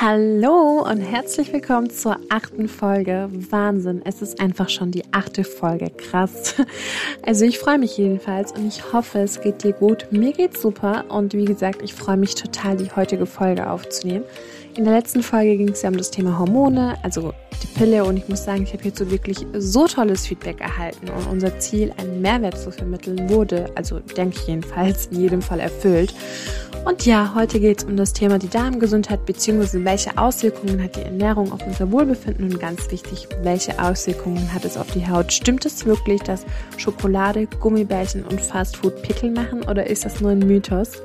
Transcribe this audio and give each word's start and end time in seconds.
Hallo 0.00 0.86
und 0.88 1.00
herzlich 1.00 1.52
willkommen 1.52 1.90
zur 1.90 2.18
achten 2.28 2.68
Folge. 2.68 3.28
Wahnsinn, 3.50 4.00
es 4.04 4.22
ist 4.22 4.40
einfach 4.40 4.68
schon 4.68 4.92
die 4.92 5.02
achte 5.10 5.42
Folge. 5.42 5.90
Krass. 5.90 6.54
Also 7.26 7.44
ich 7.44 7.58
freue 7.58 7.78
mich 7.78 7.98
jedenfalls 7.98 8.52
und 8.52 8.68
ich 8.68 8.92
hoffe, 8.92 9.18
es 9.18 9.40
geht 9.40 9.64
dir 9.64 9.72
gut. 9.72 10.06
Mir 10.12 10.32
geht's 10.32 10.62
super 10.62 11.06
und 11.08 11.34
wie 11.34 11.44
gesagt, 11.44 11.82
ich 11.82 11.94
freue 11.94 12.16
mich 12.16 12.36
total, 12.36 12.76
die 12.76 12.92
heutige 12.92 13.26
Folge 13.26 13.68
aufzunehmen. 13.68 14.24
In 14.76 14.84
der 14.84 14.94
letzten 14.94 15.24
Folge 15.24 15.56
ging 15.56 15.70
es 15.70 15.82
ja 15.82 15.90
um 15.90 15.96
das 15.96 16.12
Thema 16.12 16.38
Hormone, 16.38 16.96
also 17.02 17.34
Pille 17.74 18.04
und 18.04 18.16
ich 18.16 18.28
muss 18.28 18.44
sagen, 18.44 18.62
ich 18.62 18.72
habe 18.72 18.82
hierzu 18.82 19.10
wirklich 19.10 19.46
so 19.54 19.86
tolles 19.86 20.26
Feedback 20.26 20.60
erhalten 20.60 21.08
und 21.08 21.26
unser 21.30 21.58
Ziel, 21.58 21.92
einen 21.96 22.20
Mehrwert 22.20 22.58
zu 22.58 22.70
vermitteln, 22.70 23.28
wurde, 23.28 23.70
also 23.74 24.00
denke 24.00 24.38
ich 24.40 24.46
jedenfalls, 24.46 25.06
in 25.06 25.20
jedem 25.20 25.42
Fall 25.42 25.60
erfüllt. 25.60 26.14
Und 26.84 27.04
ja, 27.04 27.32
heute 27.34 27.60
geht 27.60 27.78
es 27.78 27.84
um 27.84 27.96
das 27.96 28.12
Thema 28.12 28.38
die 28.38 28.48
Darmgesundheit 28.48 29.26
bzw. 29.26 29.84
welche 29.84 30.16
Auswirkungen 30.16 30.82
hat 30.82 30.96
die 30.96 31.02
Ernährung 31.02 31.52
auf 31.52 31.66
unser 31.66 31.90
Wohlbefinden 31.92 32.50
und 32.50 32.60
ganz 32.60 32.90
wichtig, 32.90 33.28
welche 33.42 33.78
Auswirkungen 33.82 34.52
hat 34.54 34.64
es 34.64 34.76
auf 34.76 34.90
die 34.92 35.06
Haut. 35.06 35.32
Stimmt 35.32 35.66
es 35.66 35.84
wirklich, 35.84 36.22
dass 36.22 36.44
Schokolade, 36.76 37.46
Gummibärchen 37.60 38.24
und 38.24 38.40
Fastfood 38.40 39.02
Pickel 39.02 39.30
machen 39.30 39.62
oder 39.64 39.86
ist 39.86 40.04
das 40.04 40.20
nur 40.20 40.30
ein 40.30 40.38
Mythos? 40.38 41.02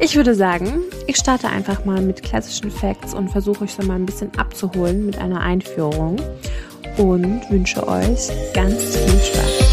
Ich 0.00 0.14
würde 0.16 0.34
sagen, 0.34 0.80
ich 1.06 1.16
starte 1.16 1.48
einfach 1.48 1.84
mal 1.84 2.00
mit 2.00 2.22
klassischen 2.22 2.70
Facts 2.70 3.14
und 3.14 3.30
versuche 3.30 3.64
euch 3.64 3.74
so 3.74 3.82
mal 3.82 3.96
ein 3.96 4.06
bisschen 4.06 4.30
abzuholen 4.38 5.04
mit 5.04 5.18
einer 5.18 5.40
Einführung 5.40 5.97
und 5.98 7.50
wünsche 7.50 7.86
euch 7.86 8.28
ganz 8.54 8.96
viel 8.96 9.20
Spaß. 9.20 9.68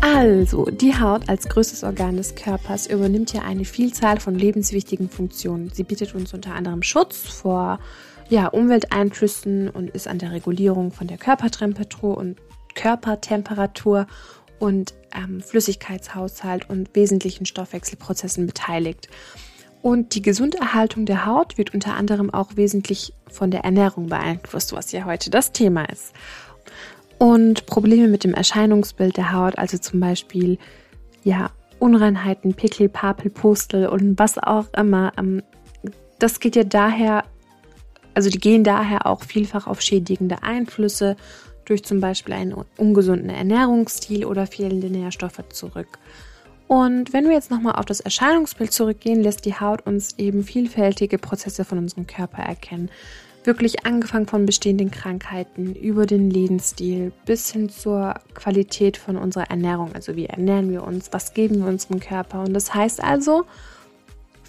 Also, 0.00 0.64
die 0.64 0.98
Haut 0.98 1.28
als 1.28 1.46
größtes 1.46 1.84
Organ 1.84 2.16
des 2.16 2.34
Körpers 2.34 2.86
übernimmt 2.86 3.32
ja 3.32 3.42
eine 3.42 3.64
Vielzahl 3.64 4.18
von 4.18 4.34
lebenswichtigen 4.34 5.10
Funktionen. 5.10 5.70
Sie 5.74 5.82
bietet 5.82 6.14
uns 6.14 6.32
unter 6.32 6.54
anderem 6.54 6.82
Schutz 6.82 7.18
vor 7.18 7.78
ja, 8.28 8.46
Umwelteinflüssen 8.46 9.68
und 9.68 9.90
ist 9.90 10.08
an 10.08 10.18
der 10.18 10.32
Regulierung 10.32 10.90
von 10.90 11.06
der 11.06 11.18
Körpertemperatur 11.18 12.16
und 12.16 12.36
Körpertemperatur 12.74 14.06
und 14.58 14.94
ähm, 15.14 15.42
Flüssigkeitshaushalt 15.42 16.68
und 16.70 16.94
wesentlichen 16.94 17.46
Stoffwechselprozessen 17.46 18.46
beteiligt. 18.46 19.08
Und 19.86 20.16
die 20.16 20.22
Gesunderhaltung 20.22 21.06
der 21.06 21.26
Haut 21.26 21.58
wird 21.58 21.72
unter 21.72 21.94
anderem 21.94 22.34
auch 22.34 22.56
wesentlich 22.56 23.12
von 23.28 23.52
der 23.52 23.60
Ernährung 23.60 24.08
beeinflusst, 24.08 24.72
was 24.72 24.90
ja 24.90 25.04
heute 25.04 25.30
das 25.30 25.52
Thema 25.52 25.84
ist. 25.84 26.12
Und 27.18 27.66
Probleme 27.66 28.08
mit 28.08 28.24
dem 28.24 28.34
Erscheinungsbild 28.34 29.16
der 29.16 29.32
Haut, 29.32 29.56
also 29.58 29.78
zum 29.78 30.00
Beispiel 30.00 30.58
ja, 31.22 31.52
Unreinheiten, 31.78 32.54
Pickel, 32.54 32.88
Papel, 32.88 33.30
Pustel 33.30 33.86
und 33.86 34.18
was 34.18 34.38
auch 34.38 34.64
immer, 34.76 35.12
ähm, 35.18 35.40
das 36.18 36.40
geht 36.40 36.56
ja 36.56 36.64
daher, 36.64 37.22
also 38.12 38.28
die 38.28 38.40
gehen 38.40 38.64
daher 38.64 39.06
auch 39.06 39.22
vielfach 39.22 39.68
auf 39.68 39.80
schädigende 39.80 40.42
Einflüsse 40.42 41.16
durch 41.64 41.84
zum 41.84 42.00
Beispiel 42.00 42.34
einen 42.34 42.56
ungesunden 42.76 43.30
Ernährungsstil 43.30 44.24
oder 44.24 44.48
fehlende 44.48 44.90
Nährstoffe 44.90 45.44
zurück. 45.50 46.00
Und 46.68 47.12
wenn 47.12 47.24
wir 47.24 47.32
jetzt 47.32 47.50
nochmal 47.50 47.76
auf 47.76 47.84
das 47.84 48.00
Erscheinungsbild 48.00 48.72
zurückgehen, 48.72 49.22
lässt 49.22 49.44
die 49.44 49.54
Haut 49.54 49.86
uns 49.86 50.18
eben 50.18 50.42
vielfältige 50.42 51.18
Prozesse 51.18 51.64
von 51.64 51.78
unserem 51.78 52.06
Körper 52.06 52.42
erkennen. 52.42 52.90
Wirklich 53.44 53.86
angefangen 53.86 54.26
von 54.26 54.44
bestehenden 54.44 54.90
Krankheiten 54.90 55.76
über 55.76 56.04
den 56.04 56.30
Lebensstil 56.30 57.12
bis 57.24 57.52
hin 57.52 57.68
zur 57.68 58.14
Qualität 58.34 58.96
von 58.96 59.16
unserer 59.16 59.50
Ernährung. 59.50 59.92
Also 59.94 60.16
wie 60.16 60.26
ernähren 60.26 60.72
wir 60.72 60.82
uns, 60.82 61.12
was 61.12 61.32
geben 61.32 61.60
wir 61.60 61.66
unserem 61.66 62.00
Körper. 62.00 62.40
Und 62.40 62.54
das 62.54 62.74
heißt 62.74 63.00
also, 63.00 63.44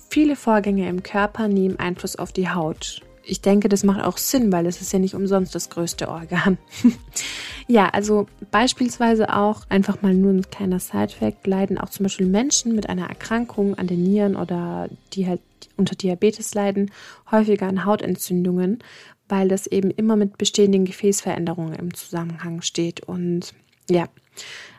viele 0.09 0.35
Vorgänge 0.35 0.89
im 0.89 1.03
Körper 1.03 1.47
nehmen 1.47 1.77
Einfluss 1.77 2.15
auf 2.15 2.31
die 2.31 2.49
Haut. 2.49 3.01
Ich 3.29 3.41
denke, 3.41 3.67
das 3.67 3.83
macht 3.83 4.01
auch 4.03 4.17
Sinn, 4.17 4.51
weil 4.51 4.65
es 4.65 4.81
ist 4.81 4.93
ja 4.93 4.99
nicht 4.99 5.13
umsonst 5.13 5.53
das 5.53 5.69
größte 5.69 6.07
Organ. 6.07 6.57
ja, 7.67 7.89
also 7.89 8.27
beispielsweise 8.51 9.35
auch 9.35 9.63
einfach 9.69 10.01
mal 10.01 10.13
nur 10.13 10.31
ein 10.31 10.49
kleiner 10.49 10.79
Sidefact, 10.79 11.45
leiden 11.45 11.77
auch 11.77 11.89
zum 11.89 12.03
Beispiel 12.03 12.27
Menschen 12.27 12.73
mit 12.73 12.89
einer 12.89 13.07
Erkrankung 13.07 13.75
an 13.75 13.87
den 13.87 14.03
Nieren 14.03 14.35
oder 14.35 14.89
die 15.13 15.27
halt 15.27 15.41
unter 15.75 15.95
Diabetes 15.95 16.53
leiden, 16.53 16.91
häufiger 17.29 17.67
an 17.67 17.85
Hautentzündungen, 17.85 18.79
weil 19.27 19.47
das 19.47 19.67
eben 19.67 19.91
immer 19.91 20.15
mit 20.15 20.37
bestehenden 20.37 20.85
Gefäßveränderungen 20.85 21.75
im 21.75 21.93
Zusammenhang 21.93 22.61
steht. 22.61 23.01
Und 23.01 23.53
ja, 23.89 24.07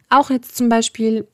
auch 0.09 0.31
jetzt 0.31 0.57
zum 0.57 0.69
Beispiel, 0.69 1.29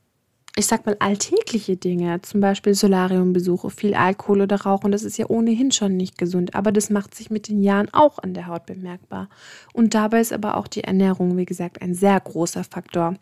ich 0.57 0.67
sag 0.67 0.87
mal, 0.87 0.97
alltägliche 1.01 1.77
Dinge, 1.77 2.23
zum 2.23 2.41
Beispiel 2.41 2.75
Solariumbesuche, 2.75 3.71
viel 3.71 3.95
Alkohol 3.95 4.43
oder 4.43 4.61
Rauchen, 4.61 4.93
das 4.93 5.03
ist 5.03 5.19
ja 5.19 5.27
ohnehin 5.29 5.73
schon 5.73 5.97
nicht 5.97 6.17
gesund, 6.17 6.55
aber 6.55 6.71
das 6.71 6.91
macht 6.91 7.15
sich 7.15 7.29
mit 7.29 7.49
den 7.49 7.61
Jahren 7.61 7.93
auch 7.93 8.21
an 8.21 8.35
der 8.35 8.47
Haut 8.47 8.67
bemerkbar. 8.67 9.29
Und 9.73 9.95
dabei 9.95 10.21
ist 10.21 10.33
aber 10.33 10.57
auch 10.57 10.69
die 10.69 10.85
Ernährung, 10.85 11.37
wie 11.37 11.45
gesagt, 11.45 11.83
ein 11.83 11.95
sehr 11.95 12.21
großer 12.21 12.63
Faktor. 12.63 13.15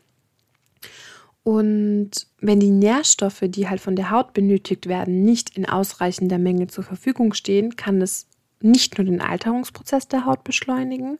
Und 1.43 2.11
wenn 2.41 2.61
die 2.61 2.71
Nährstoffe, 2.71 3.45
die 3.45 3.69
halt 3.69 3.81
von 3.81 3.97
der 3.97 4.11
Haut 4.11 4.35
benötigt 4.35 4.87
werden, 4.87 5.25
nicht 5.25 5.57
in 5.57 5.67
ausreichender 5.67 6.39
Menge 6.39 6.67
zur 6.67 6.85
Verfügung 6.85 7.33
stehen, 7.33 7.77
kann 7.77 8.03
es 8.03 8.27
nicht 8.61 8.99
nur 8.99 9.07
den 9.07 9.21
Alterungsprozess 9.21 10.07
der 10.07 10.27
Haut 10.27 10.45
beschleunigen, 10.45 11.19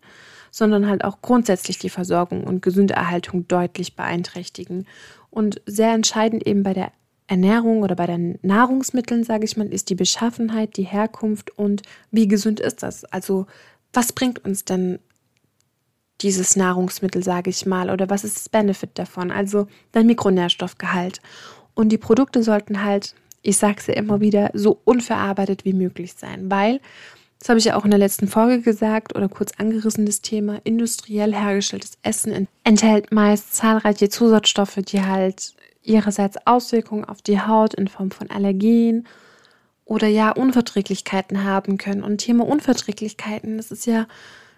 sondern 0.53 0.87
halt 0.87 1.03
auch 1.03 1.21
grundsätzlich 1.23 1.79
die 1.79 1.91
Versorgung 1.91 2.45
und 2.45 2.63
gesunde 2.63 2.95
Erhaltung 2.95 3.49
deutlich 3.49 3.97
beeinträchtigen. 3.97 4.87
Und 5.31 5.61
sehr 5.67 5.93
entscheidend 5.93 6.47
eben 6.47 6.63
bei 6.63 6.75
der 6.75 6.93
Ernährung 7.27 7.83
oder 7.83 7.97
bei 7.97 8.07
den 8.07 8.39
Nahrungsmitteln, 8.43 9.25
sage 9.25 9.47
ich 9.47 9.57
mal, 9.57 9.67
ist 9.67 9.89
die 9.89 9.95
Beschaffenheit, 9.95 10.77
die 10.77 10.85
Herkunft 10.85 11.59
und 11.59 11.83
wie 12.11 12.29
gesund 12.29 12.61
ist 12.61 12.83
das? 12.83 13.05
Also 13.07 13.47
was 13.93 14.13
bringt 14.13 14.45
uns 14.45 14.65
denn 14.65 14.99
dieses 16.21 16.55
Nahrungsmittel, 16.57 17.23
sage 17.23 17.51
ich 17.51 17.67
mal, 17.67 17.91
oder 17.91 18.11
was 18.11 18.25
ist 18.25 18.37
das 18.37 18.49
Benefit 18.49 18.91
davon? 18.99 19.31
Also 19.31 19.67
dein 19.93 20.07
Mikronährstoffgehalt. 20.07 21.21
Und 21.75 21.89
die 21.89 21.99
Produkte 21.99 22.43
sollten 22.43 22.85
halt, 22.85 23.15
ich 23.41 23.57
sage 23.57 23.77
es 23.79 23.87
ja 23.87 23.95
immer 23.95 24.21
wieder, 24.21 24.51
so 24.53 24.81
unverarbeitet 24.85 25.65
wie 25.65 25.73
möglich 25.73 26.15
sein, 26.15 26.51
weil, 26.51 26.81
das 27.43 27.49
habe 27.49 27.59
ich 27.59 27.65
ja 27.65 27.77
auch 27.77 27.85
in 27.85 27.91
der 27.91 27.99
letzten 27.99 28.29
Folge 28.29 28.61
gesagt 28.61 29.17
oder 29.17 29.29
kurz 29.29 29.51
angerissen, 29.59 30.07
das 30.07 30.21
Thema 30.21 30.61
industriell 30.63 31.35
hergestelltes 31.35 31.99
Essen 32.05 32.47
enthält 32.63 33.11
meist 33.11 33.57
zahlreiche 33.57 34.09
Zusatzstoffe, 34.09 34.77
die 34.77 35.03
halt 35.03 35.53
ihrerseits 35.83 36.37
Auswirkungen 36.47 37.05
auf 37.05 37.21
die 37.21 37.41
Haut 37.41 37.75
in 37.75 37.89
Form 37.89 38.13
von 38.13 38.31
Allergien 38.31 39.09
oder 39.85 40.07
ja 40.07 40.31
Unverträglichkeiten 40.31 41.43
haben 41.43 41.79
können. 41.79 42.05
Und 42.05 42.19
Thema 42.19 42.47
Unverträglichkeiten, 42.47 43.57
das 43.57 43.73
ist 43.73 43.87
ja 43.87 44.07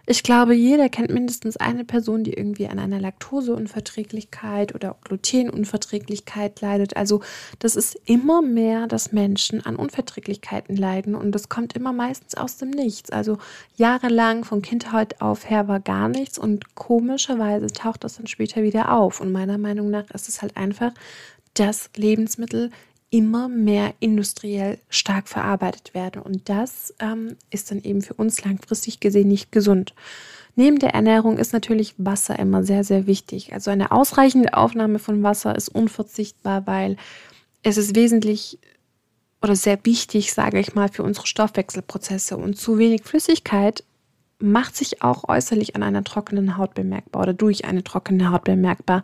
ich 0.07 0.23
glaube, 0.23 0.55
jeder 0.55 0.91
kennt 0.91 1.11
mindestens 1.11 1.57
eine 1.57 1.85
Person, 1.85 2.25
die 2.25 2.35
irgendwie 2.35 2.67
an 2.67 2.79
einer 2.79 3.01
Laktoseunverträglichkeit 3.01 4.75
oder 4.75 4.97
Glutenunverträglichkeit 5.05 6.61
leidet. 6.61 6.97
Also 6.97 7.21
das 7.59 7.75
ist 7.75 7.99
immer 8.05 8.43
mehr, 8.43 8.87
dass 8.87 9.13
Menschen 9.13 9.65
an 9.65 9.77
Unverträglichkeiten 9.77 10.77
leiden 10.77 11.15
und 11.15 11.33
das 11.33 11.49
kommt 11.49 11.75
immer 11.75 11.93
meistens 11.93 12.35
aus 12.35 12.59
dem 12.59 12.71
Nichts. 12.71 13.11
Also 13.11 13.39
jahrelang 13.77 14.45
von 14.45 14.61
Kindheit 14.61 15.23
auf 15.23 15.49
her 15.49 15.69
war 15.69 15.81
gar 15.81 16.09
nichts 16.09 16.39
und 16.39 16.75
komischerweise 16.75 17.69
taucht 17.69 18.05
das 18.05 18.17
dann 18.19 18.27
später 18.27 18.63
wieder 18.63 18.93
auf. 18.93 19.21
Und 19.21 19.33
meiner 19.33 19.57
Meinung 19.57 19.89
nach 19.91 20.11
ist 20.11 20.29
es 20.29 20.43
halt 20.43 20.57
einfach, 20.59 20.93
dass 21.55 21.89
Lebensmittel 21.97 22.71
immer 23.11 23.49
mehr 23.49 23.95
industriell 24.01 24.79
stark 24.89 25.29
verarbeitet 25.29 25.95
werden. 25.95 26.21
Und 26.21 26.49
das 26.49 26.95
ähm, 26.99 27.37
ist 27.51 27.71
dann 27.71 27.83
eben 27.83 28.03
für 28.03 28.15
uns 28.15 28.45
langfristig 28.45 29.01
gesehen 29.01 29.29
nicht 29.29 29.53
gesund. 29.53 29.95
Neben 30.57 30.79
der 30.79 30.95
Ernährung 30.95 31.39
ist 31.39 31.53
natürlich 31.53 31.95
Wasser 31.99 32.39
immer 32.39 32.65
sehr, 32.65 32.85
sehr 32.85 33.07
wichtig. 33.07 33.53
Also 33.53 33.71
eine 33.71 33.93
ausreichende 33.93 34.55
Aufnahme 34.55 34.99
von 34.99 35.23
Wasser 35.23 35.55
ist 35.57 35.69
unverzichtbar, 35.69 36.67
weil 36.67 36.97
es 37.63 37.77
ist 37.77 37.97
wesentlich 37.97 38.59
oder 39.43 39.57
sehr 39.57 39.79
wichtig, 39.85 40.33
sage 40.33 40.59
ich 40.59 40.75
mal, 40.75 40.89
für 40.89 41.03
unsere 41.03 41.27
Stoffwechselprozesse. 41.27 42.37
Und 42.37 42.57
zu 42.57 42.79
wenig 42.79 43.03
Flüssigkeit 43.03 43.85
macht 44.39 44.77
sich 44.77 45.03
auch 45.03 45.29
äußerlich 45.29 45.77
an 45.77 45.83
einer 45.83 46.05
trockenen 46.05 46.57
Haut 46.57 46.75
bemerkbar 46.75 47.23
oder 47.23 47.35
durch 47.35 47.65
eine 47.65 47.85
trockene 47.85 48.31
Haut 48.31 48.45
bemerkbar 48.45 49.03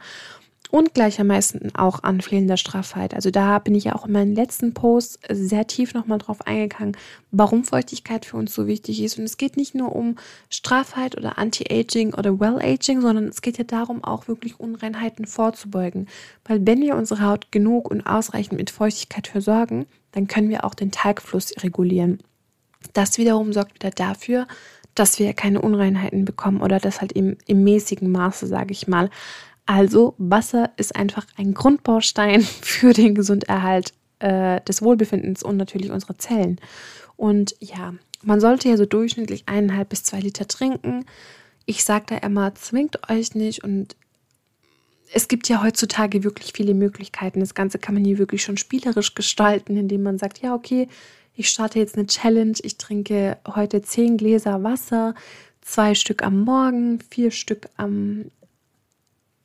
und 0.70 0.94
gleichermaßen 0.94 1.74
auch 1.74 2.02
an 2.02 2.20
fehlender 2.20 2.56
Straffheit. 2.56 3.14
Also 3.14 3.30
da 3.30 3.58
bin 3.58 3.74
ich 3.74 3.84
ja 3.84 3.94
auch 3.94 4.06
in 4.06 4.12
meinen 4.12 4.34
letzten 4.34 4.72
Posts 4.72 5.18
sehr 5.30 5.66
tief 5.66 5.94
nochmal 5.94 6.18
drauf 6.18 6.46
eingegangen, 6.46 6.96
warum 7.30 7.64
Feuchtigkeit 7.64 8.24
für 8.24 8.36
uns 8.36 8.54
so 8.54 8.66
wichtig 8.66 9.02
ist. 9.02 9.18
Und 9.18 9.24
es 9.24 9.36
geht 9.36 9.56
nicht 9.56 9.74
nur 9.74 9.94
um 9.94 10.16
Straffheit 10.48 11.16
oder 11.16 11.38
Anti-Aging 11.38 12.14
oder 12.14 12.38
Well-Aging, 12.38 13.00
sondern 13.00 13.28
es 13.28 13.42
geht 13.42 13.58
ja 13.58 13.64
darum, 13.64 14.04
auch 14.04 14.28
wirklich 14.28 14.60
Unreinheiten 14.60 15.26
vorzubeugen. 15.26 16.08
Weil 16.44 16.64
wenn 16.66 16.80
wir 16.80 16.96
unsere 16.96 17.24
Haut 17.26 17.50
genug 17.50 17.90
und 17.90 18.06
ausreichend 18.06 18.58
mit 18.58 18.70
Feuchtigkeit 18.70 19.26
versorgen, 19.26 19.86
dann 20.12 20.28
können 20.28 20.50
wir 20.50 20.64
auch 20.64 20.74
den 20.74 20.90
Talgfluss 20.90 21.52
regulieren. 21.62 22.18
Das 22.92 23.18
wiederum 23.18 23.52
sorgt 23.52 23.74
wieder 23.74 23.90
dafür, 23.90 24.46
dass 24.94 25.18
wir 25.18 25.32
keine 25.34 25.60
Unreinheiten 25.60 26.24
bekommen 26.24 26.60
oder 26.60 26.78
das 26.78 27.00
halt 27.00 27.12
im, 27.12 27.36
im 27.46 27.64
mäßigen 27.64 28.10
Maße, 28.10 28.46
sage 28.46 28.72
ich 28.72 28.88
mal. 28.88 29.10
Also 29.70 30.16
Wasser 30.18 30.72
ist 30.78 30.96
einfach 30.96 31.28
ein 31.36 31.54
Grundbaustein 31.54 32.42
für 32.60 32.92
den 32.92 33.14
Gesunderhalt 33.14 33.92
äh, 34.18 34.60
des 34.62 34.82
Wohlbefindens 34.82 35.44
und 35.44 35.56
natürlich 35.56 35.92
unserer 35.92 36.18
Zellen. 36.18 36.60
Und 37.16 37.54
ja, 37.60 37.94
man 38.24 38.40
sollte 38.40 38.68
ja 38.68 38.76
so 38.76 38.84
durchschnittlich 38.84 39.44
eineinhalb 39.46 39.90
bis 39.90 40.02
zwei 40.02 40.18
Liter 40.18 40.48
trinken. 40.48 41.04
Ich 41.66 41.84
sage 41.84 42.06
da 42.08 42.16
immer, 42.16 42.52
zwingt 42.56 43.08
euch 43.08 43.36
nicht 43.36 43.62
und 43.62 43.94
es 45.14 45.28
gibt 45.28 45.48
ja 45.48 45.62
heutzutage 45.62 46.24
wirklich 46.24 46.52
viele 46.52 46.74
Möglichkeiten. 46.74 47.38
Das 47.38 47.54
Ganze 47.54 47.78
kann 47.78 47.94
man 47.94 48.04
hier 48.04 48.18
wirklich 48.18 48.42
schon 48.42 48.56
spielerisch 48.56 49.14
gestalten, 49.14 49.76
indem 49.76 50.02
man 50.02 50.18
sagt, 50.18 50.42
ja, 50.42 50.52
okay, 50.52 50.88
ich 51.36 51.48
starte 51.48 51.78
jetzt 51.78 51.96
eine 51.96 52.08
Challenge, 52.08 52.56
ich 52.60 52.76
trinke 52.76 53.38
heute 53.46 53.82
zehn 53.82 54.16
Gläser 54.16 54.64
Wasser, 54.64 55.14
zwei 55.60 55.94
Stück 55.94 56.24
am 56.24 56.40
Morgen, 56.40 56.98
vier 57.08 57.30
Stück 57.30 57.68
am 57.76 58.32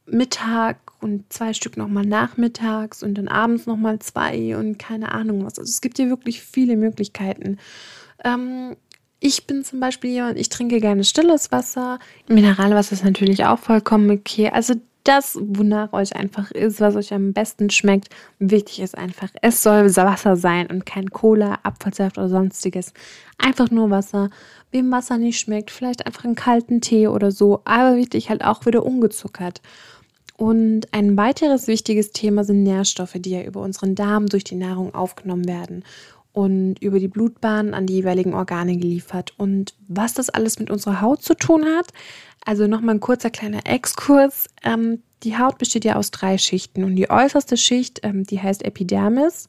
Mittag 0.07 0.77
und 1.01 1.31
zwei 1.31 1.53
Stück 1.53 1.77
nochmal 1.77 2.05
nachmittags 2.05 3.03
und 3.03 3.15
dann 3.15 3.27
abends 3.27 3.65
nochmal 3.65 3.99
zwei 3.99 4.57
und 4.57 4.77
keine 4.77 5.11
Ahnung 5.11 5.45
was. 5.45 5.59
Also 5.59 5.69
es 5.69 5.81
gibt 5.81 5.97
hier 5.97 6.09
wirklich 6.09 6.41
viele 6.41 6.77
Möglichkeiten. 6.77 7.57
Ähm, 8.23 8.75
ich 9.19 9.47
bin 9.47 9.63
zum 9.63 9.79
Beispiel 9.79 10.11
jemand, 10.11 10.37
ich 10.37 10.49
trinke 10.49 10.79
gerne 10.79 11.03
stilles 11.03 11.51
Wasser. 11.51 11.99
Mineralwasser 12.27 12.93
ist 12.93 13.03
natürlich 13.03 13.45
auch 13.45 13.59
vollkommen 13.59 14.11
okay. 14.11 14.49
Also 14.49 14.75
das, 15.05 15.37
wonach 15.39 15.93
euch 15.93 16.15
einfach 16.15 16.51
ist, 16.51 16.81
was 16.81 16.95
euch 16.95 17.13
am 17.13 17.31
besten 17.31 17.69
schmeckt. 17.69 18.09
Wichtig 18.39 18.79
ist 18.79 18.97
einfach, 18.97 19.29
es 19.41 19.61
soll 19.61 19.95
Wasser 19.95 20.35
sein 20.35 20.67
und 20.67 20.85
kein 20.85 21.11
Cola, 21.11 21.59
Apfelsaft 21.63 22.17
oder 22.17 22.27
sonstiges. 22.27 22.91
Einfach 23.37 23.69
nur 23.69 23.91
Wasser. 23.91 24.29
Wem 24.71 24.91
Wasser 24.91 25.17
nicht 25.17 25.39
schmeckt, 25.39 25.69
vielleicht 25.69 26.05
einfach 26.07 26.25
einen 26.25 26.35
kalten 26.35 26.81
Tee 26.81 27.07
oder 27.07 27.31
so. 27.31 27.61
Aber 27.65 27.95
wichtig 27.95 28.29
halt 28.29 28.43
auch 28.43 28.65
wieder 28.65 28.83
ungezuckert. 28.83 29.61
Und 30.37 30.93
ein 30.93 31.15
weiteres 31.15 31.67
wichtiges 31.67 32.11
Thema 32.11 32.43
sind 32.43 32.63
Nährstoffe, 32.63 33.15
die 33.15 33.31
ja 33.31 33.43
über 33.43 33.61
unseren 33.61 33.95
Darm 33.95 34.27
durch 34.27 34.43
die 34.43 34.55
Nahrung 34.55 34.93
aufgenommen 34.93 35.47
werden 35.47 35.83
und 36.33 36.75
über 36.81 36.99
die 36.99 37.07
Blutbahn 37.07 37.73
an 37.73 37.87
die 37.87 37.93
jeweiligen 37.93 38.33
Organe 38.33 38.75
geliefert. 38.75 39.33
Und 39.37 39.73
was 39.87 40.13
das 40.13 40.29
alles 40.29 40.59
mit 40.59 40.69
unserer 40.69 40.99
Haut 40.99 41.23
zu 41.23 41.35
tun 41.35 41.63
hat, 41.63 41.87
also 42.45 42.67
nochmal 42.67 42.95
ein 42.95 42.99
kurzer 42.99 43.29
kleiner 43.29 43.65
Exkurs. 43.65 44.47
Ähm, 44.63 45.01
die 45.23 45.37
Haut 45.37 45.57
besteht 45.57 45.85
ja 45.85 45.95
aus 45.95 46.11
drei 46.11 46.37
Schichten 46.37 46.83
und 46.83 46.95
die 46.97 47.09
äußerste 47.09 47.55
Schicht, 47.55 48.01
ähm, 48.03 48.25
die 48.25 48.41
heißt 48.41 48.63
Epidermis, 48.65 49.47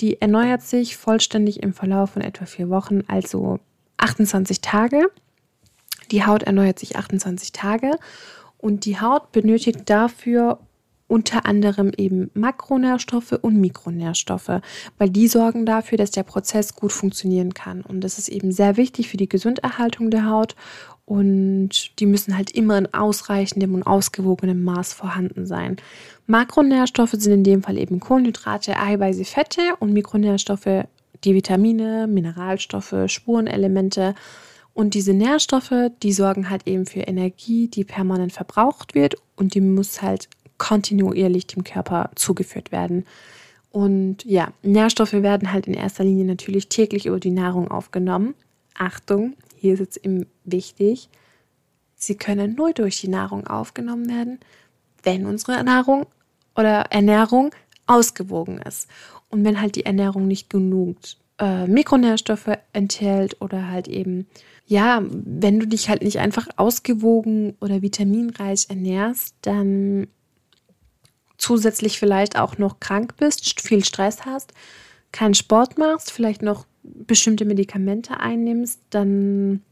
die 0.00 0.20
erneuert 0.22 0.62
sich 0.62 0.96
vollständig 0.96 1.62
im 1.62 1.74
Verlauf 1.74 2.10
von 2.10 2.22
etwa 2.22 2.46
vier 2.46 2.70
Wochen, 2.70 3.02
also 3.06 3.60
28 3.98 4.62
Tage. 4.62 5.10
Die 6.10 6.24
Haut 6.24 6.42
erneuert 6.42 6.78
sich 6.78 6.96
28 6.96 7.52
Tage 7.52 7.98
und 8.62 8.86
die 8.86 8.98
Haut 8.98 9.32
benötigt 9.32 9.90
dafür 9.90 10.58
unter 11.08 11.44
anderem 11.44 11.92
eben 11.94 12.30
Makronährstoffe 12.32 13.38
und 13.42 13.60
Mikronährstoffe, 13.60 14.62
weil 14.96 15.10
die 15.10 15.28
sorgen 15.28 15.66
dafür, 15.66 15.98
dass 15.98 16.10
der 16.10 16.22
Prozess 16.22 16.74
gut 16.74 16.90
funktionieren 16.90 17.52
kann. 17.52 17.82
Und 17.82 18.00
das 18.00 18.16
ist 18.16 18.30
eben 18.30 18.50
sehr 18.50 18.78
wichtig 18.78 19.10
für 19.10 19.18
die 19.18 19.28
Gesunderhaltung 19.28 20.10
der 20.10 20.24
Haut 20.24 20.56
und 21.04 22.00
die 22.00 22.06
müssen 22.06 22.34
halt 22.34 22.52
immer 22.52 22.78
in 22.78 22.94
ausreichendem 22.94 23.74
und 23.74 23.82
ausgewogenem 23.82 24.64
Maß 24.64 24.94
vorhanden 24.94 25.44
sein. 25.44 25.76
Makronährstoffe 26.26 27.12
sind 27.12 27.32
in 27.32 27.44
dem 27.44 27.62
Fall 27.62 27.76
eben 27.76 28.00
Kohlenhydrate, 28.00 28.78
Eiweiße, 28.78 29.26
Fette 29.26 29.60
und 29.80 29.92
Mikronährstoffe, 29.92 30.86
die 31.24 31.34
Vitamine, 31.34 32.06
Mineralstoffe, 32.06 32.94
Spurenelemente 33.08 34.14
und 34.74 34.94
diese 34.94 35.12
Nährstoffe, 35.12 35.90
die 36.02 36.12
sorgen 36.12 36.48
halt 36.48 36.66
eben 36.66 36.86
für 36.86 37.00
Energie, 37.00 37.68
die 37.68 37.84
permanent 37.84 38.32
verbraucht 38.32 38.94
wird 38.94 39.16
und 39.36 39.54
die 39.54 39.60
muss 39.60 40.00
halt 40.00 40.28
kontinuierlich 40.56 41.46
dem 41.46 41.64
Körper 41.64 42.10
zugeführt 42.14 42.72
werden. 42.72 43.04
Und 43.70 44.24
ja, 44.24 44.52
Nährstoffe 44.62 45.12
werden 45.12 45.52
halt 45.52 45.66
in 45.66 45.74
erster 45.74 46.04
Linie 46.04 46.24
natürlich 46.24 46.68
täglich 46.68 47.06
über 47.06 47.20
die 47.20 47.30
Nahrung 47.30 47.70
aufgenommen. 47.70 48.34
Achtung, 48.74 49.34
hier 49.56 49.74
ist 49.74 49.80
jetzt 49.80 49.96
eben 50.04 50.26
wichtig, 50.44 51.08
sie 51.94 52.16
können 52.16 52.54
nur 52.54 52.72
durch 52.72 53.00
die 53.00 53.08
Nahrung 53.08 53.46
aufgenommen 53.46 54.08
werden, 54.08 54.40
wenn 55.02 55.26
unsere 55.26 55.62
Nahrung 55.64 56.06
oder 56.56 56.86
Ernährung 56.90 57.54
ausgewogen 57.86 58.58
ist. 58.58 58.88
Und 59.30 59.44
wenn 59.44 59.60
halt 59.60 59.76
die 59.76 59.86
Ernährung 59.86 60.26
nicht 60.26 60.50
genug 60.50 60.96
äh, 61.42 61.66
Mikronährstoffe 61.66 62.56
enthält 62.72 63.42
oder 63.42 63.68
halt 63.68 63.88
eben 63.88 64.26
ja, 64.66 65.02
wenn 65.10 65.60
du 65.60 65.66
dich 65.66 65.88
halt 65.88 66.02
nicht 66.02 66.18
einfach 66.18 66.48
ausgewogen 66.56 67.56
oder 67.60 67.82
vitaminreich 67.82 68.66
ernährst, 68.70 69.34
dann 69.42 70.06
zusätzlich 71.36 71.98
vielleicht 71.98 72.38
auch 72.38 72.56
noch 72.58 72.80
krank 72.80 73.16
bist, 73.16 73.60
viel 73.60 73.84
Stress 73.84 74.24
hast, 74.24 74.54
keinen 75.10 75.34
Sport 75.34 75.76
machst, 75.76 76.10
vielleicht 76.10 76.42
noch 76.42 76.66
bestimmte 76.82 77.44
Medikamente 77.44 78.20
einnimmst, 78.20 78.80
dann 78.90 79.62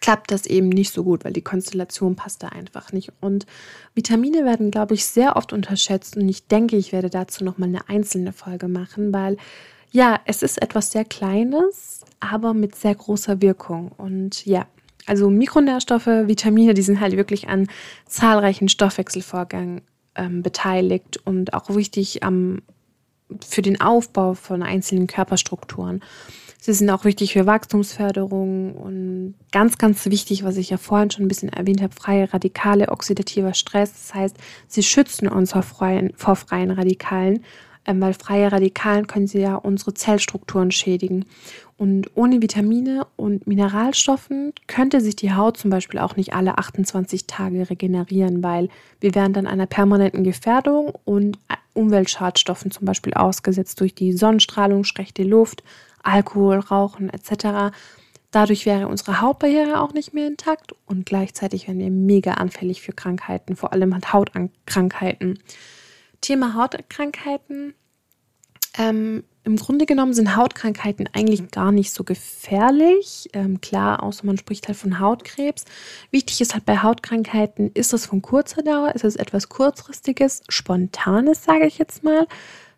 klappt 0.00 0.30
das 0.30 0.46
eben 0.46 0.68
nicht 0.68 0.92
so 0.92 1.04
gut, 1.04 1.24
weil 1.24 1.32
die 1.32 1.42
Konstellation 1.42 2.16
passt 2.16 2.42
da 2.42 2.48
einfach 2.48 2.92
nicht. 2.92 3.12
Und 3.20 3.46
Vitamine 3.94 4.44
werden, 4.44 4.70
glaube 4.70 4.94
ich, 4.94 5.06
sehr 5.06 5.36
oft 5.36 5.52
unterschätzt 5.52 6.16
und 6.16 6.28
ich 6.28 6.46
denke, 6.46 6.76
ich 6.76 6.92
werde 6.92 7.08
dazu 7.08 7.44
nochmal 7.44 7.68
eine 7.68 7.88
einzelne 7.88 8.32
Folge 8.32 8.68
machen, 8.68 9.12
weil 9.12 9.36
ja, 9.94 10.18
es 10.24 10.42
ist 10.42 10.60
etwas 10.60 10.90
sehr 10.90 11.04
Kleines, 11.04 12.04
aber 12.18 12.52
mit 12.52 12.74
sehr 12.74 12.96
großer 12.96 13.40
Wirkung. 13.40 13.92
Und 13.96 14.44
ja, 14.44 14.66
also 15.06 15.30
Mikronährstoffe, 15.30 16.08
Vitamine, 16.08 16.74
die 16.74 16.82
sind 16.82 16.98
halt 16.98 17.16
wirklich 17.16 17.48
an 17.48 17.68
zahlreichen 18.08 18.68
Stoffwechselvorgängen 18.68 19.82
ähm, 20.16 20.42
beteiligt 20.42 21.20
und 21.24 21.54
auch 21.54 21.72
wichtig 21.76 22.24
am, 22.24 22.62
für 23.46 23.62
den 23.62 23.80
Aufbau 23.80 24.34
von 24.34 24.64
einzelnen 24.64 25.06
Körperstrukturen. 25.06 26.02
Sie 26.58 26.72
sind 26.72 26.90
auch 26.90 27.04
wichtig 27.04 27.34
für 27.34 27.46
Wachstumsförderung 27.46 28.74
und 28.74 29.34
ganz, 29.52 29.78
ganz 29.78 30.06
wichtig, 30.06 30.42
was 30.42 30.56
ich 30.56 30.70
ja 30.70 30.76
vorhin 30.76 31.12
schon 31.12 31.24
ein 31.24 31.28
bisschen 31.28 31.50
erwähnt 31.50 31.80
habe, 31.80 31.94
freie 31.94 32.32
Radikale, 32.32 32.88
oxidativer 32.88 33.54
Stress. 33.54 33.92
Das 33.92 34.14
heißt, 34.14 34.36
sie 34.66 34.82
schützen 34.82 35.28
uns 35.28 35.52
vor 35.52 35.62
freien, 35.62 36.12
vor 36.16 36.34
freien 36.34 36.72
Radikalen 36.72 37.36
ähm, 37.36 37.42
weil 37.86 38.14
freie 38.14 38.50
Radikalen 38.50 39.06
können 39.06 39.26
sie 39.26 39.40
ja 39.40 39.56
unsere 39.56 39.94
Zellstrukturen 39.94 40.70
schädigen. 40.70 41.26
Und 41.76 42.10
ohne 42.14 42.40
Vitamine 42.40 43.06
und 43.16 43.46
Mineralstoffen 43.46 44.52
könnte 44.68 45.00
sich 45.00 45.16
die 45.16 45.32
Haut 45.32 45.56
zum 45.56 45.70
Beispiel 45.70 45.98
auch 45.98 46.16
nicht 46.16 46.32
alle 46.32 46.56
28 46.56 47.26
Tage 47.26 47.68
regenerieren, 47.68 48.42
weil 48.42 48.68
wir 49.00 49.14
wären 49.14 49.32
dann 49.32 49.46
einer 49.46 49.66
permanenten 49.66 50.22
Gefährdung 50.22 50.92
und 51.04 51.38
Umweltschadstoffen 51.74 52.70
zum 52.70 52.86
Beispiel 52.86 53.14
ausgesetzt 53.14 53.80
durch 53.80 53.94
die 53.94 54.12
Sonnenstrahlung, 54.12 54.84
schlechte 54.84 55.24
Luft, 55.24 55.64
Alkohol, 56.02 56.58
Rauchen 56.58 57.10
etc. 57.10 57.74
Dadurch 58.30 58.66
wäre 58.66 58.88
unsere 58.88 59.20
Hautbarriere 59.20 59.80
auch 59.80 59.92
nicht 59.92 60.14
mehr 60.14 60.26
intakt 60.26 60.74
und 60.86 61.06
gleichzeitig 61.06 61.66
wären 61.66 61.78
wir 61.78 61.90
mega 61.90 62.34
anfällig 62.34 62.82
für 62.82 62.92
Krankheiten, 62.92 63.56
vor 63.56 63.72
allem 63.72 63.94
halt 63.94 64.12
Hautkrankheiten. 64.12 65.40
Thema 66.24 66.54
Hautkrankheiten. 66.54 67.74
Ähm, 68.76 69.24
Im 69.44 69.56
Grunde 69.56 69.84
genommen 69.84 70.14
sind 70.14 70.36
Hautkrankheiten 70.36 71.08
eigentlich 71.12 71.50
gar 71.50 71.70
nicht 71.70 71.92
so 71.92 72.02
gefährlich. 72.02 73.28
Ähm, 73.34 73.60
klar, 73.60 74.02
außer 74.02 74.24
man 74.24 74.38
spricht 74.38 74.66
halt 74.66 74.78
von 74.78 74.98
Hautkrebs. 74.98 75.64
Wichtig 76.10 76.40
ist 76.40 76.54
halt 76.54 76.64
bei 76.64 76.78
Hautkrankheiten, 76.78 77.70
ist 77.74 77.92
es 77.92 78.06
von 78.06 78.22
kurzer 78.22 78.62
Dauer, 78.62 78.94
ist 78.94 79.04
es 79.04 79.16
etwas 79.16 79.50
kurzfristiges, 79.50 80.42
spontanes, 80.48 81.44
sage 81.44 81.66
ich 81.66 81.78
jetzt 81.78 82.02
mal. 82.02 82.26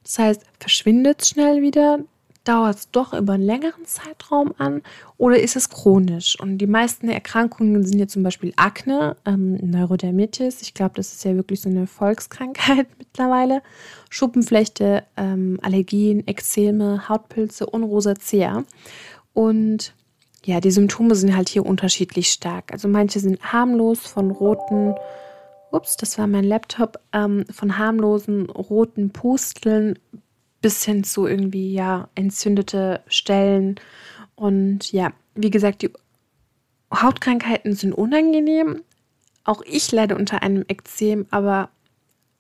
Das 0.02 0.18
heißt, 0.18 0.42
verschwindet 0.58 1.22
es 1.22 1.28
schnell 1.28 1.62
wieder, 1.62 2.00
dauert 2.48 2.76
es 2.76 2.90
doch 2.90 3.12
über 3.12 3.34
einen 3.34 3.44
längeren 3.44 3.84
Zeitraum 3.84 4.54
an 4.58 4.82
oder 5.18 5.38
ist 5.38 5.56
es 5.56 5.68
chronisch? 5.68 6.38
Und 6.40 6.58
die 6.58 6.66
meisten 6.66 7.08
Erkrankungen 7.08 7.84
sind 7.84 7.98
ja 7.98 8.06
zum 8.06 8.22
Beispiel 8.22 8.52
Akne, 8.56 9.16
ähm, 9.24 9.56
Neurodermitis. 9.56 10.62
Ich 10.62 10.74
glaube, 10.74 10.94
das 10.96 11.12
ist 11.12 11.24
ja 11.24 11.34
wirklich 11.34 11.60
so 11.60 11.68
eine 11.68 11.86
Volkskrankheit 11.86 12.86
mittlerweile. 12.98 13.62
Schuppenflechte, 14.10 15.04
ähm, 15.16 15.58
Allergien, 15.62 16.26
Ekzeme, 16.26 17.08
Hautpilze 17.08 17.66
und 17.66 17.82
Rosacea. 17.82 18.64
Und 19.34 19.92
ja, 20.44 20.60
die 20.60 20.70
Symptome 20.70 21.16
sind 21.16 21.36
halt 21.36 21.48
hier 21.48 21.66
unterschiedlich 21.66 22.28
stark. 22.28 22.72
Also 22.72 22.86
manche 22.86 23.18
sind 23.18 23.52
harmlos 23.52 24.00
von 24.00 24.30
roten, 24.30 24.94
ups, 25.72 25.96
das 25.96 26.18
war 26.18 26.28
mein 26.28 26.44
Laptop, 26.44 27.00
ähm, 27.12 27.44
von 27.50 27.78
harmlosen 27.78 28.48
roten 28.48 29.10
Pusteln 29.10 29.98
bis 30.66 30.84
hin 30.84 31.04
zu 31.04 31.28
irgendwie, 31.28 31.72
ja, 31.72 32.08
entzündete 32.16 33.00
Stellen. 33.06 33.76
Und 34.34 34.90
ja, 34.90 35.12
wie 35.36 35.50
gesagt, 35.50 35.82
die 35.82 35.92
Hautkrankheiten 36.92 37.76
sind 37.76 37.92
unangenehm. 37.92 38.82
Auch 39.44 39.62
ich 39.64 39.92
leide 39.92 40.16
unter 40.16 40.42
einem 40.42 40.64
Ekzem, 40.66 41.26
aber 41.30 41.68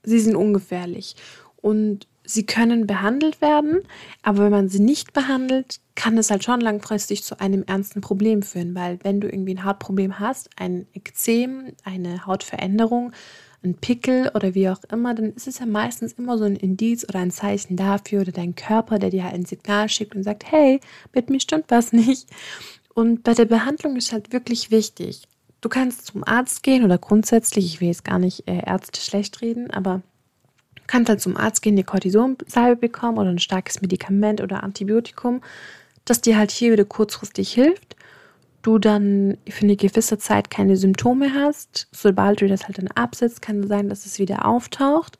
sie 0.02 0.18
sind 0.18 0.34
ungefährlich. 0.34 1.14
Und 1.58 2.08
sie 2.24 2.44
können 2.44 2.88
behandelt 2.88 3.40
werden, 3.40 3.82
aber 4.24 4.42
wenn 4.42 4.50
man 4.50 4.68
sie 4.68 4.80
nicht 4.80 5.12
behandelt, 5.12 5.78
kann 5.94 6.18
es 6.18 6.28
halt 6.28 6.42
schon 6.42 6.60
langfristig 6.60 7.22
zu 7.22 7.38
einem 7.38 7.62
ernsten 7.62 8.00
Problem 8.00 8.42
führen, 8.42 8.74
weil 8.74 8.98
wenn 9.04 9.20
du 9.20 9.28
irgendwie 9.28 9.54
ein 9.54 9.64
Hautproblem 9.64 10.18
hast, 10.18 10.50
ein 10.56 10.88
Ekzem, 10.94 11.74
eine 11.84 12.26
Hautveränderung, 12.26 13.12
ein 13.62 13.74
Pickel 13.74 14.30
oder 14.34 14.54
wie 14.54 14.68
auch 14.68 14.82
immer, 14.90 15.14
dann 15.14 15.32
ist 15.32 15.46
es 15.46 15.58
ja 15.58 15.66
meistens 15.66 16.12
immer 16.14 16.38
so 16.38 16.44
ein 16.44 16.56
Indiz 16.56 17.04
oder 17.08 17.20
ein 17.20 17.30
Zeichen 17.30 17.76
dafür 17.76 18.22
oder 18.22 18.32
dein 18.32 18.54
Körper, 18.54 18.98
der 18.98 19.10
dir 19.10 19.24
halt 19.24 19.34
ein 19.34 19.44
Signal 19.44 19.88
schickt 19.88 20.14
und 20.14 20.22
sagt, 20.22 20.50
hey, 20.50 20.80
mit 21.14 21.30
mir 21.30 21.40
stimmt 21.40 21.66
was 21.68 21.92
nicht. 21.92 22.28
Und 22.94 23.22
bei 23.22 23.34
der 23.34 23.44
Behandlung 23.44 23.96
ist 23.96 24.12
halt 24.12 24.32
wirklich 24.32 24.70
wichtig. 24.70 25.22
Du 25.60 25.68
kannst 25.68 26.06
zum 26.06 26.22
Arzt 26.24 26.62
gehen 26.62 26.84
oder 26.84 26.98
grundsätzlich, 26.98 27.66
ich 27.66 27.80
will 27.80 27.88
jetzt 27.88 28.04
gar 28.04 28.18
nicht 28.18 28.46
äh, 28.46 28.62
Ärzte 28.64 29.00
schlecht 29.00 29.40
reden, 29.42 29.70
aber 29.70 30.02
du 30.74 30.82
kannst 30.86 31.08
halt 31.08 31.20
zum 31.20 31.36
Arzt 31.36 31.62
gehen, 31.62 31.76
die 31.76 31.82
Cortisonsalbe 31.82 32.76
bekommen 32.76 33.18
oder 33.18 33.30
ein 33.30 33.38
starkes 33.38 33.80
Medikament 33.80 34.40
oder 34.40 34.62
Antibiotikum, 34.62 35.42
das 36.04 36.20
dir 36.20 36.38
halt 36.38 36.50
hier 36.52 36.72
wieder 36.72 36.84
kurzfristig 36.84 37.52
hilft 37.52 37.96
du 38.66 38.78
dann 38.78 39.38
für 39.48 39.64
eine 39.64 39.76
gewisse 39.76 40.18
Zeit 40.18 40.50
keine 40.50 40.76
Symptome 40.76 41.32
hast. 41.34 41.88
Sobald 41.92 42.40
du 42.40 42.48
das 42.48 42.64
halt 42.64 42.78
dann 42.78 42.88
absetzt, 42.88 43.42
kann 43.42 43.60
es 43.60 43.68
sein, 43.68 43.88
dass 43.88 44.06
es 44.06 44.18
wieder 44.18 44.46
auftaucht. 44.46 45.18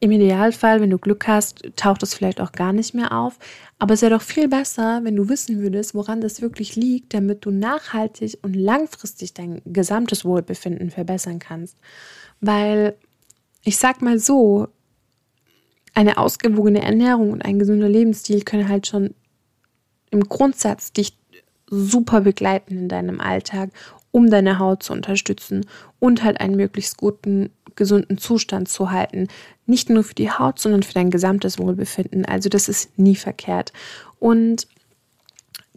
Im 0.00 0.12
Idealfall, 0.12 0.80
wenn 0.80 0.90
du 0.90 0.98
Glück 0.98 1.26
hast, 1.26 1.64
taucht 1.74 2.04
es 2.04 2.14
vielleicht 2.14 2.40
auch 2.40 2.52
gar 2.52 2.72
nicht 2.72 2.94
mehr 2.94 3.10
auf. 3.12 3.38
Aber 3.80 3.94
es 3.94 4.02
wäre 4.02 4.14
doch 4.14 4.22
viel 4.22 4.46
besser, 4.46 5.00
wenn 5.02 5.16
du 5.16 5.28
wissen 5.28 5.60
würdest, 5.60 5.94
woran 5.94 6.20
das 6.20 6.40
wirklich 6.40 6.76
liegt, 6.76 7.14
damit 7.14 7.44
du 7.44 7.50
nachhaltig 7.50 8.38
und 8.42 8.54
langfristig 8.54 9.34
dein 9.34 9.60
gesamtes 9.64 10.24
Wohlbefinden 10.24 10.90
verbessern 10.90 11.40
kannst. 11.40 11.76
Weil 12.40 12.94
ich 13.64 13.76
sag 13.76 14.00
mal 14.02 14.20
so, 14.20 14.68
eine 15.94 16.16
ausgewogene 16.16 16.82
Ernährung 16.82 17.32
und 17.32 17.44
ein 17.44 17.58
gesunder 17.58 17.88
Lebensstil 17.88 18.44
können 18.44 18.68
halt 18.68 18.86
schon 18.86 19.14
im 20.10 20.20
Grundsatz 20.20 20.92
dich 20.92 21.17
super 21.70 22.20
begleiten 22.20 22.78
in 22.78 22.88
deinem 22.88 23.20
Alltag, 23.20 23.70
um 24.10 24.30
deine 24.30 24.58
Haut 24.58 24.82
zu 24.82 24.92
unterstützen 24.92 25.66
und 25.98 26.22
halt 26.22 26.40
einen 26.40 26.56
möglichst 26.56 26.96
guten, 26.96 27.50
gesunden 27.76 28.18
Zustand 28.18 28.68
zu 28.68 28.90
halten. 28.90 29.28
Nicht 29.66 29.90
nur 29.90 30.02
für 30.02 30.14
die 30.14 30.30
Haut, 30.30 30.58
sondern 30.58 30.82
für 30.82 30.94
dein 30.94 31.10
gesamtes 31.10 31.58
Wohlbefinden. 31.58 32.24
Also 32.24 32.48
das 32.48 32.68
ist 32.68 32.98
nie 32.98 33.16
verkehrt. 33.16 33.72
Und 34.18 34.66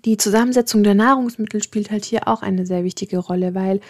die 0.06 0.18
Zusammensetzung 0.18 0.84
der 0.84 0.96
Nahrungsmittel 0.96 1.62
spielt 1.62 1.92
halt 1.92 2.06
hier 2.06 2.28
auch 2.28 2.42
eine 2.42 2.66
sehr 2.66 2.84
wichtige 2.84 3.20
Rolle, 3.20 3.54
weil 3.54 3.82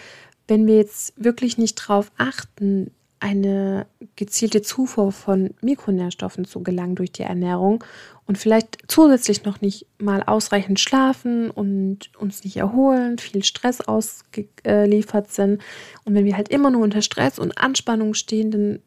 wenn 0.48 0.66
wir 0.66 0.76
jetzt 0.76 1.14
wirklich 1.16 1.56
nicht 1.56 1.80
darauf 1.80 2.12
achten, 2.18 2.90
eine 3.22 3.86
gezielte 4.16 4.62
Zufuhr 4.62 5.12
von 5.12 5.54
Mikronährstoffen 5.60 6.44
zu 6.44 6.62
gelangen 6.62 6.96
durch 6.96 7.12
die 7.12 7.22
Ernährung 7.22 7.84
und 8.26 8.36
vielleicht 8.36 8.78
zusätzlich 8.88 9.44
noch 9.44 9.60
nicht 9.60 9.86
mal 9.98 10.22
ausreichend 10.24 10.80
schlafen 10.80 11.50
und 11.50 12.10
uns 12.18 12.42
nicht 12.42 12.56
erholen, 12.56 13.18
viel 13.18 13.44
Stress 13.44 13.80
ausgeliefert 13.80 15.30
sind. 15.30 15.62
Und 16.04 16.14
wenn 16.14 16.24
wir 16.24 16.36
halt 16.36 16.48
immer 16.48 16.70
nur 16.70 16.82
unter 16.82 17.00
Stress 17.00 17.38
und 17.38 17.58
Anspannung 17.58 18.14
stehen, 18.14 18.50
dann 18.50 18.80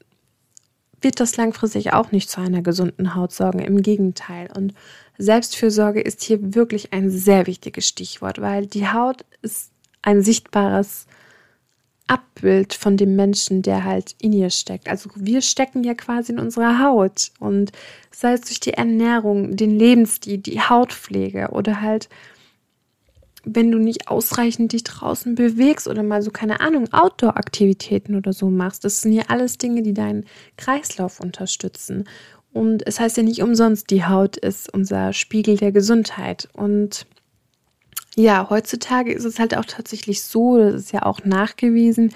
wird 1.01 1.19
das 1.19 1.37
langfristig 1.37 1.93
auch 1.93 2.11
nicht 2.11 2.29
zu 2.29 2.41
einer 2.41 2.61
gesunden 2.61 3.15
Haut 3.15 3.31
sorgen. 3.31 3.59
Im 3.59 3.81
Gegenteil. 3.81 4.49
Und 4.55 4.73
Selbstfürsorge 5.17 6.01
ist 6.01 6.23
hier 6.23 6.55
wirklich 6.55 6.91
ein 6.91 7.09
sehr 7.09 7.47
wichtiges 7.47 7.87
Stichwort, 7.87 8.41
weil 8.41 8.65
die 8.65 8.87
Haut 8.87 9.23
ist 9.41 9.71
ein 10.01 10.21
sichtbares 10.21 11.07
Abbild 12.07 12.73
von 12.73 12.97
dem 12.97 13.15
Menschen, 13.15 13.61
der 13.61 13.83
halt 13.83 14.15
in 14.19 14.31
ihr 14.31 14.49
steckt. 14.51 14.87
Also 14.87 15.09
wir 15.15 15.41
stecken 15.41 15.83
ja 15.83 15.95
quasi 15.95 16.33
in 16.33 16.39
unserer 16.39 16.83
Haut 16.83 17.31
und 17.39 17.71
sei 18.11 18.33
es 18.33 18.41
durch 18.41 18.59
die 18.59 18.73
Ernährung, 18.73 19.55
den 19.55 19.77
Lebensstil, 19.77 20.37
die 20.37 20.61
Hautpflege 20.61 21.49
oder 21.51 21.81
halt, 21.81 22.09
wenn 23.43 23.71
du 23.71 23.79
nicht 23.79 24.07
ausreichend 24.07 24.73
dich 24.73 24.83
draußen 24.83 25.35
bewegst 25.35 25.87
oder 25.87 26.03
mal 26.03 26.21
so, 26.21 26.31
keine 26.31 26.59
Ahnung, 26.61 26.91
Outdoor-Aktivitäten 26.91 28.15
oder 28.15 28.33
so 28.33 28.49
machst. 28.49 28.83
Das 28.83 29.01
sind 29.01 29.13
ja 29.13 29.23
alles 29.27 29.57
Dinge, 29.57 29.81
die 29.81 29.93
deinen 29.93 30.25
Kreislauf 30.57 31.19
unterstützen. 31.19 32.05
Und 32.53 32.87
es 32.87 32.99
heißt 32.99 33.17
ja 33.17 33.23
nicht 33.23 33.41
umsonst, 33.41 33.89
die 33.89 34.05
Haut 34.05 34.37
ist 34.37 34.73
unser 34.73 35.11
Spiegel 35.11 35.57
der 35.57 35.71
Gesundheit. 35.71 36.47
Und 36.53 37.05
ja, 38.15 38.49
heutzutage 38.49 39.11
ist 39.13 39.25
es 39.25 39.39
halt 39.39 39.57
auch 39.57 39.65
tatsächlich 39.65 40.23
so, 40.23 40.57
das 40.57 40.75
ist 40.75 40.93
ja 40.93 41.03
auch 41.03 41.25
nachgewiesen, 41.25 42.13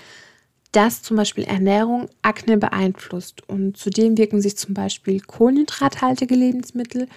dass 0.72 1.02
zum 1.02 1.18
Beispiel 1.18 1.44
Ernährung 1.44 2.10
Akne 2.22 2.58
beeinflusst. 2.58 3.48
Und 3.50 3.78
zudem 3.78 4.18
wirken 4.18 4.42
sich 4.42 4.56
zum 4.56 4.74
Beispiel 4.74 5.20
kohlenhydrathaltige 5.20 6.36
Lebensmittel, 6.36 7.08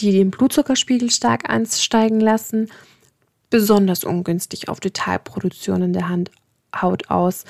die 0.00 0.12
den 0.12 0.30
Blutzuckerspiegel 0.30 1.10
stark 1.10 1.48
ansteigen 1.48 2.20
lassen, 2.20 2.70
besonders 3.50 4.04
ungünstig 4.04 4.68
auf 4.68 4.80
Detailproduktion 4.80 5.82
in 5.82 5.92
der 5.92 6.08
Haut 6.80 7.10
aus 7.10 7.44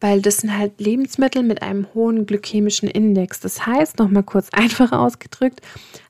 weil 0.00 0.22
das 0.22 0.38
sind 0.38 0.56
halt 0.56 0.80
Lebensmittel 0.80 1.42
mit 1.42 1.62
einem 1.62 1.86
hohen 1.92 2.26
glykämischen 2.26 2.88
Index. 2.88 3.40
Das 3.40 3.66
heißt, 3.66 3.98
nochmal 3.98 4.22
kurz 4.22 4.48
einfacher 4.52 5.00
ausgedrückt, 5.00 5.60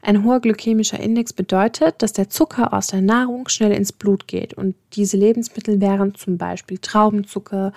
ein 0.03 0.25
hoher 0.25 0.41
glykämischer 0.41 1.01
Index 1.01 1.33
bedeutet, 1.33 1.97
dass 1.99 2.13
der 2.13 2.29
Zucker 2.29 2.73
aus 2.73 2.89
der 2.89 3.03
Nahrung 3.03 3.49
schnell 3.49 3.73
ins 3.73 3.93
Blut 3.93 4.29
geht. 4.29 4.55
Und 4.55 4.75
diese 4.93 5.17
Lebensmittel 5.17 5.81
wären 5.81 6.15
zum 6.15 6.39
Beispiel 6.39 6.79
Traubenzucker, 6.79 7.73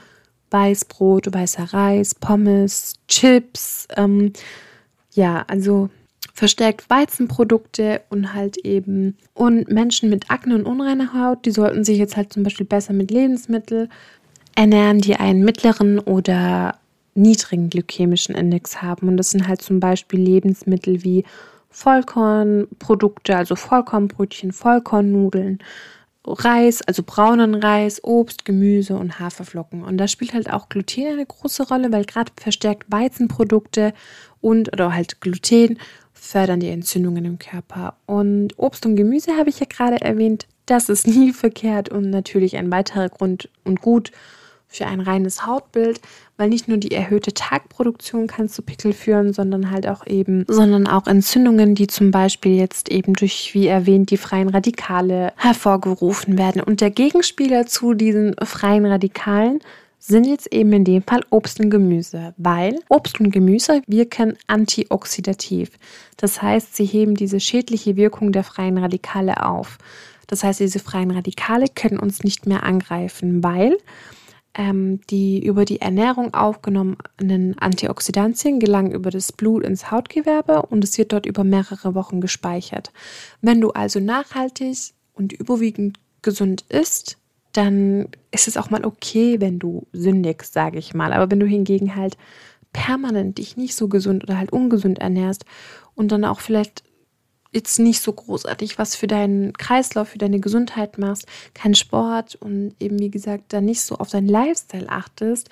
Weißbrot, 0.50 1.34
weißer 1.34 1.74
Reis, 1.74 2.14
Pommes, 2.14 2.96
Chips, 3.08 3.88
ähm, 3.96 4.34
ja, 5.14 5.46
also 5.48 5.90
verstärkt 6.34 6.90
Weizenprodukte 6.90 8.02
und 8.10 8.34
halt 8.34 8.58
eben 8.58 9.18
und 9.34 9.70
Menschen 9.70 10.10
mit 10.10 10.30
Akne 10.32 10.56
und 10.56 10.66
unreiner 10.66 11.14
Haut, 11.14 11.46
die 11.46 11.52
sollten 11.52 11.84
sich 11.84 11.98
jetzt 11.98 12.16
halt 12.16 12.32
zum 12.32 12.44
Beispiel 12.44 12.66
besser 12.66 12.94
mit 12.94 13.12
Lebensmitteln 13.12 13.90
ernähren, 14.62 15.00
die 15.00 15.16
einen 15.16 15.44
mittleren 15.44 15.98
oder 15.98 16.78
niedrigen 17.16 17.72
glykämischen 17.72 18.36
Index 18.36 18.82
haben. 18.84 19.08
Und 19.08 19.18
das 19.18 19.32
sind 19.32 19.48
halt 19.48 19.62
zum 19.62 19.80
Beispiel 19.80 20.20
Lebensmittel 20.20 21.04
wie 21.04 21.26
Vollkornprodukte, 21.72 23.36
also 23.36 23.56
Vollkornbrötchen, 23.56 24.52
Vollkornnudeln, 24.52 25.60
Reis, 26.28 26.84
also 26.84 27.02
braunen 27.04 27.56
Reis, 27.56 28.04
Obst, 28.04 28.46
Gemüse 28.46 28.96
und 28.96 29.20
Haferflocken. 29.20 29.84
Und 29.84 29.98
da 29.98 30.08
spielt 30.08 30.34
halt 30.34 30.54
auch 30.54 30.70
Gluten 30.70 31.08
eine 31.08 31.26
große 31.26 31.68
Rolle, 31.68 31.92
weil 31.92 32.06
gerade 32.06 32.32
verstärkt 32.40 32.92
Weizenprodukte 32.92 33.94
und 34.42 34.72
oder 34.74 34.94
halt 34.94 35.22
Gluten 35.22 35.80
fördern 36.14 36.60
die 36.60 36.70
Entzündungen 36.70 37.26
im 37.26 37.40
Körper. 37.40 37.96
Und 38.06 38.60
Obst 38.60 38.86
und 38.86 38.96
Gemüse 38.96 39.38
habe 39.38 39.50
ich 39.50 39.60
ja 39.60 39.66
gerade 39.68 40.00
erwähnt, 40.02 40.46
das 40.68 40.88
ist 40.88 41.08
nie 41.08 41.34
verkehrt 41.34 41.90
und 41.90 42.12
natürlich 42.12 42.58
ein 42.58 42.70
weiterer 42.70 43.10
Grund 43.10 43.50
und 43.64 43.82
gut 43.82 44.12
für 44.72 44.88
ein 44.88 45.02
reines 45.02 45.46
Hautbild, 45.46 46.00
weil 46.38 46.50
nicht 46.50 46.68
nur 46.68 46.78
die 46.78 46.92
erhöhte 46.92 47.34
Tagproduktion 47.34 48.28
kann 48.28 48.50
zu 48.50 48.62
Pickel 48.62 48.94
führen, 48.94 49.34
sondern 49.34 49.70
halt 49.70 49.88
auch 49.88 50.08
eben, 50.08 50.46
sondern 50.48 50.88
auch 50.88 51.08
Entzündungen, 51.08 51.76
die 51.76 51.88
zum 51.88 52.10
Beispiel 52.10 52.56
jetzt 52.56 52.90
eben 52.90 53.14
durch, 53.14 53.54
wie 53.54 53.68
erwähnt, 53.68 54.10
die 54.12 54.18
freien 54.18 54.50
Radikale 54.50 55.34
hervorgerufen 55.36 56.38
werden. 56.38 56.64
Und 56.64 56.82
der 56.82 56.90
Gegenspieler 56.90 57.68
zu 57.68 57.94
diesen 57.94 58.36
freien 58.44 58.86
Radikalen 58.86 59.60
sind 60.00 60.26
jetzt 60.26 60.52
eben 60.52 60.74
in 60.74 60.84
dem 60.84 61.04
Fall 61.04 61.22
Obst 61.30 61.60
und 61.60 61.70
Gemüse, 61.70 62.34
weil 62.38 62.80
Obst 62.90 63.20
und 63.20 63.30
Gemüse 63.30 63.84
wirken 63.86 64.36
antioxidativ. 64.48 65.70
Das 66.18 66.42
heißt, 66.42 66.76
sie 66.76 66.86
heben 66.86 67.14
diese 67.14 67.40
schädliche 67.40 67.98
Wirkung 67.98 68.32
der 68.32 68.44
freien 68.44 68.80
Radikale 68.80 69.46
auf. 69.46 69.78
Das 70.26 70.44
heißt, 70.44 70.62
diese 70.62 70.80
freien 70.80 71.12
Radikale 71.12 71.68
können 71.68 72.00
uns 72.00 72.24
nicht 72.24 72.48
mehr 72.48 72.64
angreifen, 72.64 73.44
weil 73.44 73.78
die 74.58 75.46
über 75.46 75.64
die 75.64 75.80
Ernährung 75.80 76.34
aufgenommenen 76.34 77.58
Antioxidantien 77.58 78.60
gelangen 78.60 78.92
über 78.92 79.10
das 79.10 79.32
Blut 79.32 79.64
ins 79.64 79.92
Hautgewebe 79.92 80.64
und 80.64 80.84
es 80.84 80.98
wird 80.98 81.14
dort 81.14 81.26
über 81.26 81.46
mehrere 81.46 81.96
Wochen 81.96 82.20
gespeichert. 82.20 82.92
Wenn 83.42 83.62
du 83.62 83.72
also 83.72 84.02
nachhaltig 84.02 84.94
und 85.14 85.32
überwiegend 85.32 86.00
gesund 86.22 86.66
isst, 86.68 87.18
dann 87.54 88.08
ist 88.32 88.48
es 88.48 88.58
auch 88.58 88.70
mal 88.70 88.86
okay, 88.86 89.40
wenn 89.40 89.58
du 89.58 89.88
sündigst, 89.94 90.54
sage 90.54 90.80
ich 90.80 90.94
mal. 90.94 91.14
Aber 91.14 91.32
wenn 91.32 91.40
du 91.40 91.46
hingegen 91.46 91.96
halt 91.96 92.18
permanent 92.74 93.38
dich 93.38 93.58
nicht 93.58 93.76
so 93.76 93.88
gesund 93.88 94.24
oder 94.24 94.38
halt 94.38 94.52
ungesund 94.52 95.00
ernährst 95.00 95.46
und 95.96 96.12
dann 96.12 96.26
auch 96.26 96.40
vielleicht 96.40 96.84
jetzt 97.52 97.80
nicht 97.80 98.02
so 98.02 98.14
großartig 98.14 98.78
was 98.78 98.96
für 98.96 99.08
deinen 99.08 99.54
Kreislauf, 99.54 100.10
für 100.10 100.18
deine 100.18 100.40
Gesundheit 100.40 100.98
machst, 100.98 101.26
keinen 101.54 101.76
Sport 101.76 102.36
und 102.36 102.76
eben 102.80 103.00
wie 103.00 103.12
gesagt 103.12 103.54
dann 103.54 103.66
nicht 103.66 103.82
so 103.82 103.96
auf 103.96 104.10
deinen 104.10 104.28
Lifestyle 104.28 104.90
achtest, 104.90 105.50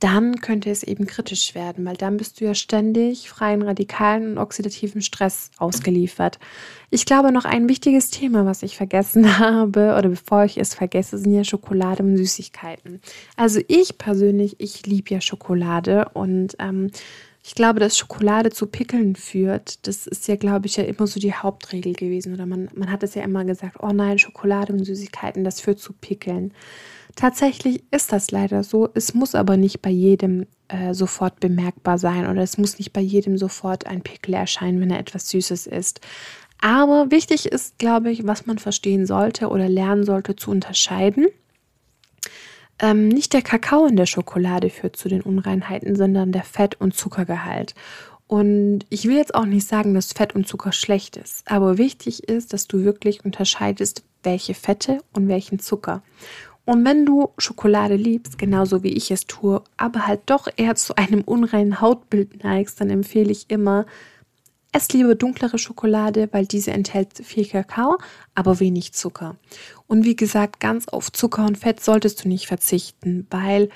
dann 0.00 0.40
könnte 0.40 0.70
es 0.70 0.82
eben 0.82 1.06
kritisch 1.06 1.54
werden, 1.54 1.84
weil 1.84 1.96
dann 1.96 2.16
bist 2.16 2.40
du 2.40 2.46
ja 2.46 2.54
ständig 2.54 3.28
freien 3.28 3.60
Radikalen 3.60 4.32
und 4.32 4.38
oxidativen 4.38 5.02
Stress 5.02 5.50
ausgeliefert. 5.58 6.38
Ich 6.88 7.04
glaube, 7.04 7.32
noch 7.32 7.44
ein 7.44 7.68
wichtiges 7.68 8.08
Thema, 8.08 8.46
was 8.46 8.62
ich 8.62 8.78
vergessen 8.78 9.38
habe, 9.38 9.94
oder 9.98 10.08
bevor 10.08 10.44
ich 10.44 10.56
es 10.56 10.74
vergesse, 10.74 11.18
sind 11.18 11.34
ja 11.34 11.44
Schokolade 11.44 12.02
und 12.02 12.16
Süßigkeiten. 12.16 13.02
Also 13.36 13.60
ich 13.68 13.98
persönlich, 13.98 14.56
ich 14.58 14.86
liebe 14.86 15.12
ja 15.12 15.20
Schokolade 15.20 16.08
und 16.14 16.56
ähm, 16.58 16.90
ich 17.42 17.54
glaube, 17.54 17.80
dass 17.80 17.96
Schokolade 17.96 18.50
zu 18.50 18.66
Pickeln 18.66 19.16
führt, 19.16 19.86
das 19.86 20.06
ist 20.06 20.28
ja, 20.28 20.36
glaube 20.36 20.66
ich, 20.66 20.76
ja 20.76 20.84
immer 20.84 21.06
so 21.06 21.18
die 21.18 21.32
Hauptregel 21.32 21.94
gewesen. 21.94 22.34
Oder 22.34 22.44
man, 22.44 22.68
man 22.74 22.90
hat 22.90 23.02
es 23.02 23.14
ja 23.14 23.22
immer 23.22 23.44
gesagt, 23.44 23.76
oh 23.80 23.92
nein, 23.92 24.18
Schokolade 24.18 24.72
und 24.72 24.84
Süßigkeiten, 24.84 25.42
das 25.42 25.60
führt 25.60 25.78
zu 25.78 25.94
Pickeln. 25.94 26.52
Tatsächlich 27.16 27.82
ist 27.90 28.12
das 28.12 28.30
leider 28.30 28.62
so. 28.62 28.88
Es 28.94 29.14
muss 29.14 29.34
aber 29.34 29.56
nicht 29.56 29.80
bei 29.80 29.90
jedem 29.90 30.46
äh, 30.68 30.92
sofort 30.92 31.40
bemerkbar 31.40 31.98
sein 31.98 32.28
oder 32.28 32.42
es 32.42 32.58
muss 32.58 32.78
nicht 32.78 32.92
bei 32.92 33.00
jedem 33.00 33.38
sofort 33.38 33.86
ein 33.86 34.02
Pickel 34.02 34.34
erscheinen, 34.34 34.80
wenn 34.80 34.90
er 34.90 35.00
etwas 35.00 35.28
Süßes 35.30 35.66
isst. 35.66 36.00
Aber 36.60 37.10
wichtig 37.10 37.46
ist, 37.46 37.78
glaube 37.78 38.10
ich, 38.10 38.26
was 38.26 38.44
man 38.44 38.58
verstehen 38.58 39.06
sollte 39.06 39.48
oder 39.48 39.68
lernen 39.68 40.04
sollte 40.04 40.36
zu 40.36 40.50
unterscheiden. 40.50 41.26
Ähm, 42.80 43.08
nicht 43.08 43.32
der 43.32 43.42
Kakao 43.42 43.86
in 43.86 43.96
der 43.96 44.06
Schokolade 44.06 44.70
führt 44.70 44.96
zu 44.96 45.08
den 45.08 45.20
Unreinheiten, 45.20 45.96
sondern 45.96 46.32
der 46.32 46.44
Fett- 46.44 46.80
und 46.80 46.94
Zuckergehalt. 46.94 47.74
Und 48.26 48.86
ich 48.90 49.06
will 49.06 49.16
jetzt 49.16 49.34
auch 49.34 49.44
nicht 49.44 49.66
sagen, 49.66 49.92
dass 49.92 50.12
Fett 50.12 50.34
und 50.34 50.46
Zucker 50.46 50.72
schlecht 50.72 51.16
ist, 51.16 51.42
aber 51.50 51.78
wichtig 51.78 52.28
ist, 52.28 52.52
dass 52.52 52.68
du 52.68 52.84
wirklich 52.84 53.24
unterscheidest, 53.24 54.04
welche 54.22 54.54
Fette 54.54 54.98
und 55.12 55.26
welchen 55.28 55.58
Zucker. 55.58 56.02
Und 56.64 56.84
wenn 56.84 57.04
du 57.04 57.30
Schokolade 57.38 57.96
liebst, 57.96 58.38
genauso 58.38 58.84
wie 58.84 58.92
ich 58.92 59.10
es 59.10 59.26
tue, 59.26 59.62
aber 59.76 60.06
halt 60.06 60.20
doch 60.26 60.46
eher 60.56 60.76
zu 60.76 60.94
einem 60.94 61.22
unreinen 61.22 61.80
Hautbild 61.80 62.44
neigst, 62.44 62.80
dann 62.80 62.90
empfehle 62.90 63.32
ich 63.32 63.46
immer, 63.50 63.86
es 64.72 64.88
lieber 64.92 65.14
dunklere 65.14 65.58
Schokolade, 65.58 66.28
weil 66.32 66.46
diese 66.46 66.70
enthält 66.70 67.24
viel 67.24 67.46
Kakao, 67.46 67.98
aber 68.34 68.60
wenig 68.60 68.92
Zucker. 68.92 69.36
Und 69.86 70.04
wie 70.04 70.16
gesagt, 70.16 70.60
ganz 70.60 70.88
auf 70.88 71.10
Zucker 71.10 71.44
und 71.44 71.58
Fett 71.58 71.82
solltest 71.82 72.24
du 72.24 72.28
nicht 72.28 72.46
verzichten, 72.46 73.26
weil 73.30 73.68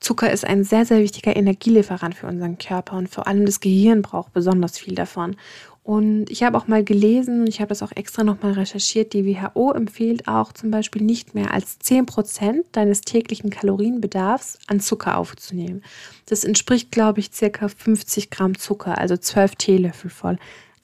Zucker 0.00 0.30
ist 0.30 0.44
ein 0.44 0.64
sehr, 0.64 0.84
sehr 0.84 0.98
wichtiger 0.98 1.34
Energielieferant 1.34 2.14
für 2.14 2.26
unseren 2.26 2.58
Körper 2.58 2.96
und 2.96 3.08
vor 3.08 3.26
allem 3.26 3.46
das 3.46 3.60
Gehirn 3.60 4.02
braucht 4.02 4.32
besonders 4.32 4.78
viel 4.78 4.94
davon. 4.94 5.36
Und 5.84 6.30
ich 6.30 6.42
habe 6.42 6.56
auch 6.56 6.66
mal 6.66 6.82
gelesen 6.82 7.42
und 7.42 7.46
ich 7.46 7.60
habe 7.60 7.68
das 7.68 7.82
auch 7.82 7.92
extra 7.94 8.24
nochmal 8.24 8.52
recherchiert, 8.52 9.12
die 9.12 9.26
WHO 9.26 9.72
empfiehlt 9.72 10.26
auch 10.26 10.50
zum 10.54 10.70
Beispiel 10.70 11.02
nicht 11.02 11.34
mehr 11.34 11.52
als 11.52 11.78
10% 11.78 12.64
deines 12.72 13.02
täglichen 13.02 13.50
Kalorienbedarfs 13.50 14.58
an 14.66 14.80
Zucker 14.80 15.18
aufzunehmen. 15.18 15.82
Das 16.24 16.42
entspricht, 16.42 16.90
glaube 16.90 17.20
ich, 17.20 17.32
circa 17.32 17.68
50 17.68 18.30
Gramm 18.30 18.56
Zucker, 18.56 18.96
also 18.96 19.18
12 19.18 19.56
Teelöffel 19.56 20.08
voll. 20.08 20.38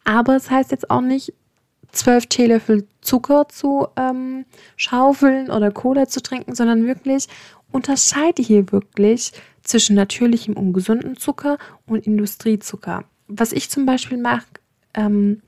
Aber 0.04 0.36
es 0.36 0.44
das 0.44 0.50
heißt 0.50 0.70
jetzt 0.70 0.90
auch 0.90 1.00
nicht, 1.00 1.32
12 1.92 2.26
Teelöffel 2.26 2.86
Zucker 3.00 3.48
zu 3.48 3.88
ähm, 3.96 4.44
schaufeln 4.76 5.50
oder 5.50 5.70
Cola 5.70 6.08
zu 6.08 6.22
trinken, 6.22 6.54
sondern 6.54 6.86
wirklich 6.86 7.26
unterscheide 7.72 8.42
hier 8.42 8.70
wirklich 8.70 9.32
zwischen 9.62 9.96
natürlichem 9.96 10.58
und 10.58 10.74
gesundem 10.74 11.16
Zucker 11.16 11.56
und 11.86 12.06
Industriezucker. 12.06 13.04
Was 13.28 13.52
ich 13.52 13.70
zum 13.70 13.86
Beispiel 13.86 14.18
mache, 14.18 14.46
ähm, 14.94 15.42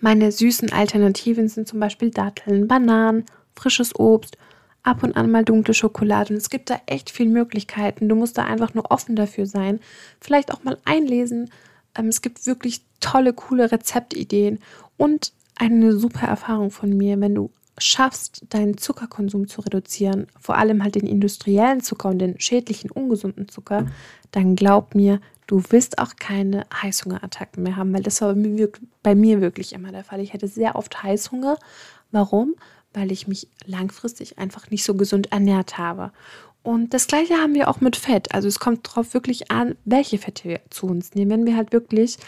meine 0.00 0.32
süßen 0.32 0.72
Alternativen 0.72 1.48
sind 1.48 1.68
zum 1.68 1.80
Beispiel 1.80 2.10
Datteln, 2.10 2.66
Bananen, 2.66 3.24
frisches 3.54 3.98
Obst, 3.98 4.36
ab 4.82 5.02
und 5.02 5.16
an 5.16 5.30
mal 5.30 5.44
dunkle 5.44 5.74
Schokolade. 5.74 6.32
Und 6.32 6.38
es 6.38 6.50
gibt 6.50 6.70
da 6.70 6.80
echt 6.86 7.10
viele 7.10 7.30
Möglichkeiten. 7.30 8.08
Du 8.08 8.16
musst 8.16 8.36
da 8.36 8.44
einfach 8.44 8.74
nur 8.74 8.90
offen 8.90 9.16
dafür 9.16 9.46
sein. 9.46 9.80
Vielleicht 10.20 10.52
auch 10.52 10.64
mal 10.64 10.78
einlesen. 10.84 11.50
Ähm, 11.96 12.08
es 12.08 12.22
gibt 12.22 12.46
wirklich 12.46 12.82
tolle, 13.00 13.32
coole 13.32 13.70
Rezeptideen 13.70 14.58
und 14.96 15.32
eine 15.56 15.92
super 15.96 16.26
Erfahrung 16.26 16.70
von 16.70 16.96
mir, 16.96 17.20
wenn 17.20 17.34
du 17.34 17.50
schaffst, 17.78 18.44
deinen 18.50 18.76
Zuckerkonsum 18.76 19.48
zu 19.48 19.62
reduzieren, 19.62 20.26
vor 20.38 20.56
allem 20.56 20.82
halt 20.82 20.94
den 20.94 21.06
industriellen 21.06 21.80
Zucker 21.80 22.10
und 22.10 22.18
den 22.18 22.38
schädlichen, 22.38 22.90
ungesunden 22.90 23.48
Zucker, 23.48 23.86
dann 24.30 24.56
glaub 24.56 24.94
mir, 24.94 25.20
du 25.46 25.62
wirst 25.70 25.98
auch 25.98 26.16
keine 26.16 26.66
Heißhungerattacken 26.82 27.62
mehr 27.62 27.76
haben, 27.76 27.92
weil 27.92 28.02
das 28.02 28.20
war 28.20 28.34
bei 29.02 29.14
mir 29.14 29.40
wirklich 29.40 29.72
immer 29.72 29.92
der 29.92 30.04
Fall. 30.04 30.20
Ich 30.20 30.32
hatte 30.32 30.48
sehr 30.48 30.76
oft 30.76 31.02
Heißhunger. 31.02 31.58
Warum? 32.10 32.54
Weil 32.92 33.10
ich 33.10 33.26
mich 33.26 33.48
langfristig 33.64 34.38
einfach 34.38 34.70
nicht 34.70 34.84
so 34.84 34.94
gesund 34.94 35.32
ernährt 35.32 35.78
habe. 35.78 36.12
Und 36.62 36.94
das 36.94 37.06
gleiche 37.06 37.34
haben 37.34 37.54
wir 37.54 37.68
auch 37.68 37.80
mit 37.80 37.96
Fett. 37.96 38.34
Also 38.34 38.48
es 38.48 38.60
kommt 38.60 38.86
darauf 38.86 39.14
wirklich 39.14 39.50
an, 39.50 39.74
welche 39.84 40.18
Fette 40.18 40.44
wir 40.44 40.60
zu 40.70 40.86
uns 40.86 41.14
nehmen. 41.14 41.30
Wenn 41.30 41.46
wir 41.46 41.56
halt 41.56 41.72
wirklich 41.72 42.18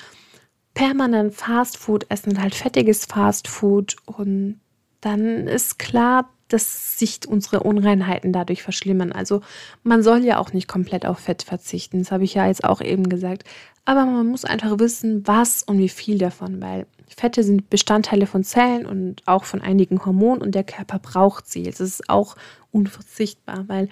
permanent 0.74 1.34
Fastfood 1.34 2.06
essen, 2.10 2.42
halt 2.42 2.54
fettiges 2.54 3.04
Fastfood 3.04 3.96
und 4.06 4.60
dann 5.04 5.46
ist 5.46 5.78
klar, 5.78 6.30
dass 6.48 6.98
sich 6.98 7.20
unsere 7.26 7.60
Unreinheiten 7.60 8.32
dadurch 8.32 8.62
verschlimmern. 8.62 9.12
Also 9.12 9.40
man 9.82 10.02
soll 10.02 10.24
ja 10.24 10.38
auch 10.38 10.52
nicht 10.52 10.68
komplett 10.68 11.06
auf 11.06 11.18
Fett 11.18 11.42
verzichten, 11.42 12.00
das 12.00 12.12
habe 12.12 12.24
ich 12.24 12.34
ja 12.34 12.46
jetzt 12.46 12.64
auch 12.64 12.80
eben 12.80 13.08
gesagt. 13.08 13.44
Aber 13.84 14.06
man 14.06 14.26
muss 14.26 14.44
einfach 14.44 14.78
wissen, 14.78 15.26
was 15.26 15.62
und 15.62 15.78
wie 15.78 15.88
viel 15.88 16.18
davon, 16.18 16.62
weil 16.62 16.86
Fette 17.08 17.42
sind 17.42 17.68
Bestandteile 17.70 18.26
von 18.26 18.44
Zellen 18.44 18.86
und 18.86 19.22
auch 19.26 19.44
von 19.44 19.60
einigen 19.60 20.04
Hormonen 20.04 20.42
und 20.42 20.54
der 20.54 20.64
Körper 20.64 20.98
braucht 20.98 21.46
sie. 21.46 21.68
Es 21.68 21.80
ist 21.80 22.08
auch 22.08 22.36
unverzichtbar, 22.70 23.64
weil 23.68 23.88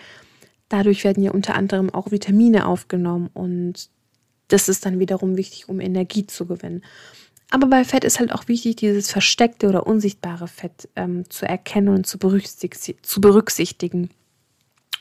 dadurch 0.68 1.04
werden 1.04 1.22
ja 1.22 1.30
unter 1.30 1.54
anderem 1.54 1.90
auch 1.90 2.10
Vitamine 2.10 2.66
aufgenommen 2.66 3.28
und 3.34 3.90
das 4.48 4.68
ist 4.68 4.86
dann 4.86 4.98
wiederum 4.98 5.36
wichtig, 5.36 5.68
um 5.68 5.80
Energie 5.80 6.26
zu 6.26 6.46
gewinnen. 6.46 6.82
Aber 7.52 7.66
bei 7.66 7.84
Fett 7.84 8.02
ist 8.02 8.18
halt 8.18 8.32
auch 8.32 8.48
wichtig, 8.48 8.76
dieses 8.76 9.10
versteckte 9.10 9.68
oder 9.68 9.86
unsichtbare 9.86 10.48
Fett 10.48 10.88
ähm, 10.96 11.28
zu 11.28 11.46
erkennen 11.46 11.90
und 11.90 12.06
zu, 12.06 12.18
zu 12.18 13.20
berücksichtigen. 13.20 14.08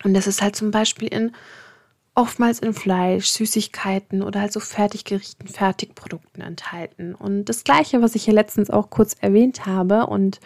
Und 0.04 0.14
das 0.14 0.28
ist 0.28 0.42
halt 0.42 0.58
zum 0.58 0.70
Beispiel 0.70 1.08
in 1.08 1.32
oftmals 2.14 2.60
in 2.60 2.74
Fleisch, 2.74 3.28
Süßigkeiten 3.28 4.22
oder 4.22 4.42
halt 4.42 4.52
so 4.52 4.60
Fertiggerichten, 4.60 5.48
Fertigprodukten 5.48 6.44
enthalten. 6.44 7.16
Und 7.16 7.46
das 7.46 7.64
gleiche, 7.64 8.02
was 8.02 8.16
ich 8.16 8.28
ja 8.28 8.34
letztens 8.34 8.70
auch 8.70 8.90
kurz 8.90 9.16
erwähnt 9.22 9.66
habe 9.66 10.08
und 10.08 10.42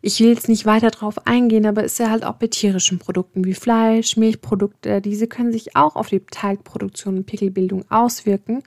ich 0.00 0.20
will 0.20 0.28
jetzt 0.28 0.48
nicht 0.48 0.66
weiter 0.66 0.90
drauf 0.90 1.26
eingehen, 1.26 1.66
aber 1.66 1.82
ist 1.82 1.98
ja 1.98 2.10
halt 2.10 2.24
auch 2.24 2.34
bei 2.34 2.46
tierischen 2.46 2.98
Produkten 2.98 3.44
wie 3.44 3.54
Fleisch, 3.54 4.16
Milchprodukte, 4.16 5.00
diese 5.00 5.26
können 5.26 5.52
sich 5.52 5.76
auch 5.76 5.96
auf 5.96 6.08
die 6.08 6.20
Teigproduktion 6.20 7.18
und 7.18 7.26
Pickelbildung 7.26 7.84
auswirken, 7.90 8.62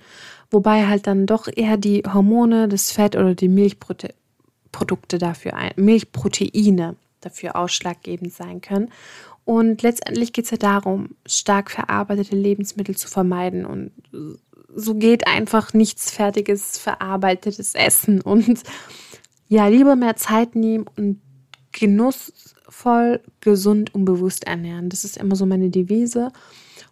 wobei 0.50 0.88
halt 0.88 1.08
dann 1.08 1.26
doch 1.26 1.48
eher 1.54 1.78
die 1.78 2.04
Hormone, 2.12 2.68
das 2.68 2.92
Fett 2.92 3.16
oder 3.16 3.36
die 3.36 3.48
Milchprodukte 3.48 5.18
dafür, 5.18 5.54
Milchproteine 5.78 6.96
dafür 7.22 7.56
ausschlaggebend 7.56 8.34
sein 8.34 8.62
können. 8.62 8.90
Und 9.46 9.82
letztendlich 9.82 10.34
geht 10.34 10.46
es 10.46 10.52
ja 10.52 10.58
darum, 10.58 11.16
stark 11.26 11.72
verarbeitete 11.72 12.36
Lebensmittel 12.36 12.96
zu 12.96 13.08
vermeiden 13.08 13.66
und 13.66 13.92
so 14.74 14.96
geht 14.96 15.28
einfach 15.28 15.74
nichts 15.74 16.12
fertiges, 16.12 16.78
verarbeitetes 16.78 17.76
Essen 17.76 18.22
und 18.22 18.64
ja, 19.52 19.68
lieber 19.68 19.98
mehr 19.98 20.16
Zeit 20.16 20.56
nehmen 20.56 20.86
und 20.96 21.20
genussvoll, 21.74 23.20
gesund 23.42 23.94
und 23.94 24.06
bewusst 24.06 24.48
ernähren. 24.48 24.88
Das 24.88 25.04
ist 25.04 25.18
immer 25.18 25.36
so 25.36 25.46
meine 25.46 25.70
Devise. 25.70 26.32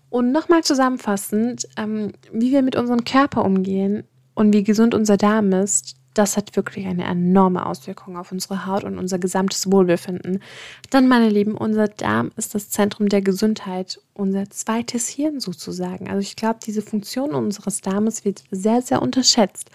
Und 0.10 0.34
nochmal 0.34 0.62
zusammenfassend, 0.66 1.70
ähm, 1.78 2.12
wie 2.34 2.52
wir 2.52 2.62
mit 2.62 2.76
unserem 2.76 3.06
Körper 3.06 3.46
umgehen 3.46 4.04
und 4.34 4.54
wie 4.54 4.66
gesund 4.66 4.94
unser 4.94 5.16
Darm 5.16 5.54
ist, 5.54 5.96
das 6.14 6.36
hat 6.36 6.54
wirklich 6.58 6.86
eine 6.86 7.06
enorme 7.06 7.66
Auswirkung 7.66 8.18
auf 8.18 8.34
unsere 8.34 8.66
Haut 8.66 8.84
und 8.84 8.98
unser 8.98 9.20
gesamtes 9.20 9.72
Wohlbefinden. 9.72 10.44
Dann, 10.90 11.08
meine 11.08 11.30
Lieben, 11.30 11.56
unser 11.56 11.88
Darm 11.88 12.32
ist 12.36 12.56
das 12.56 12.70
Zentrum 12.70 13.08
der 13.08 13.22
Gesundheit, 13.22 14.02
unser 14.14 14.50
zweites 14.50 15.08
Hirn 15.08 15.40
sozusagen. 15.40 16.10
Also 16.10 16.20
ich 16.20 16.36
glaube, 16.36 16.60
diese 16.62 16.82
Funktion 16.82 17.34
unseres 17.34 17.80
Darmes 17.80 18.26
wird 18.26 18.44
sehr, 18.52 18.82
sehr 18.82 19.02
unterschätzt. 19.02 19.70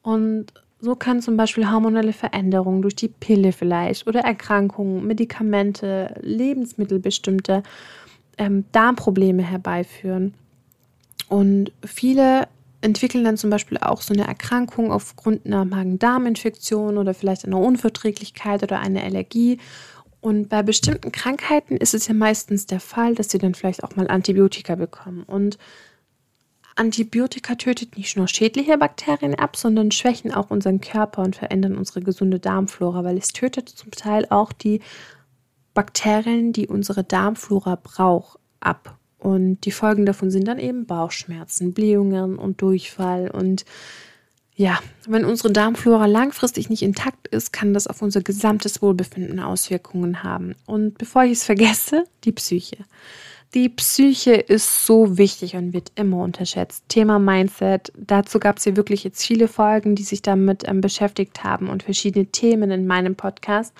Und 0.00 0.54
so 0.82 0.96
können 0.96 1.22
zum 1.22 1.36
Beispiel 1.36 1.70
hormonelle 1.70 2.12
Veränderungen 2.12 2.82
durch 2.82 2.96
die 2.96 3.06
Pille 3.08 3.52
vielleicht 3.52 4.08
oder 4.08 4.20
Erkrankungen, 4.20 5.06
Medikamente, 5.06 6.12
Lebensmittelbestimmte 6.20 7.62
ähm, 8.36 8.64
Darmprobleme 8.72 9.44
herbeiführen. 9.44 10.34
Und 11.28 11.70
viele 11.86 12.48
entwickeln 12.80 13.22
dann 13.24 13.36
zum 13.36 13.48
Beispiel 13.48 13.78
auch 13.78 14.02
so 14.02 14.12
eine 14.12 14.26
Erkrankung 14.26 14.90
aufgrund 14.90 15.46
einer 15.46 15.64
Magen-Darm-Infektion 15.64 16.98
oder 16.98 17.14
vielleicht 17.14 17.46
einer 17.46 17.60
Unverträglichkeit 17.60 18.64
oder 18.64 18.80
einer 18.80 19.04
Allergie. 19.04 19.58
Und 20.20 20.48
bei 20.48 20.64
bestimmten 20.64 21.12
Krankheiten 21.12 21.76
ist 21.76 21.94
es 21.94 22.08
ja 22.08 22.14
meistens 22.14 22.66
der 22.66 22.80
Fall, 22.80 23.14
dass 23.14 23.30
sie 23.30 23.38
dann 23.38 23.54
vielleicht 23.54 23.84
auch 23.84 23.94
mal 23.94 24.08
Antibiotika 24.08 24.74
bekommen. 24.74 25.22
Und 25.28 25.58
Antibiotika 26.76 27.54
tötet 27.54 27.96
nicht 27.96 28.16
nur 28.16 28.28
schädliche 28.28 28.78
Bakterien 28.78 29.34
ab, 29.34 29.56
sondern 29.56 29.90
schwächen 29.90 30.32
auch 30.32 30.50
unseren 30.50 30.80
Körper 30.80 31.22
und 31.22 31.36
verändern 31.36 31.76
unsere 31.76 32.00
gesunde 32.00 32.38
Darmflora, 32.38 33.04
weil 33.04 33.18
es 33.18 33.28
tötet 33.28 33.68
zum 33.68 33.90
Teil 33.90 34.26
auch 34.30 34.52
die 34.52 34.80
Bakterien, 35.74 36.52
die 36.52 36.68
unsere 36.68 37.04
Darmflora 37.04 37.78
braucht, 37.82 38.38
ab. 38.60 38.98
Und 39.18 39.60
die 39.60 39.70
Folgen 39.70 40.06
davon 40.06 40.30
sind 40.30 40.48
dann 40.48 40.58
eben 40.58 40.86
Bauchschmerzen, 40.86 41.72
Blähungen 41.72 42.38
und 42.38 42.60
Durchfall. 42.60 43.30
Und 43.30 43.64
ja, 44.54 44.80
wenn 45.06 45.24
unsere 45.24 45.52
Darmflora 45.52 46.06
langfristig 46.06 46.70
nicht 46.70 46.82
intakt 46.82 47.28
ist, 47.28 47.52
kann 47.52 47.72
das 47.72 47.86
auf 47.86 48.02
unser 48.02 48.20
gesamtes 48.22 48.82
Wohlbefinden 48.82 49.40
Auswirkungen 49.40 50.22
haben. 50.22 50.54
Und 50.66 50.98
bevor 50.98 51.24
ich 51.24 51.32
es 51.32 51.44
vergesse, 51.44 52.04
die 52.24 52.32
Psyche. 52.32 52.78
Die 53.54 53.68
Psyche 53.68 54.32
ist 54.32 54.86
so 54.86 55.18
wichtig 55.18 55.56
und 55.56 55.74
wird 55.74 55.92
immer 55.94 56.22
unterschätzt. 56.22 56.84
Thema 56.88 57.18
Mindset. 57.18 57.92
Dazu 57.98 58.38
gab 58.38 58.56
es 58.56 58.64
hier 58.64 58.76
wirklich 58.76 59.04
jetzt 59.04 59.26
viele 59.26 59.46
Folgen, 59.46 59.94
die 59.94 60.04
sich 60.04 60.22
damit 60.22 60.66
ähm, 60.66 60.80
beschäftigt 60.80 61.44
haben 61.44 61.68
und 61.68 61.82
verschiedene 61.82 62.24
Themen 62.24 62.70
in 62.70 62.86
meinem 62.86 63.14
Podcast. 63.14 63.74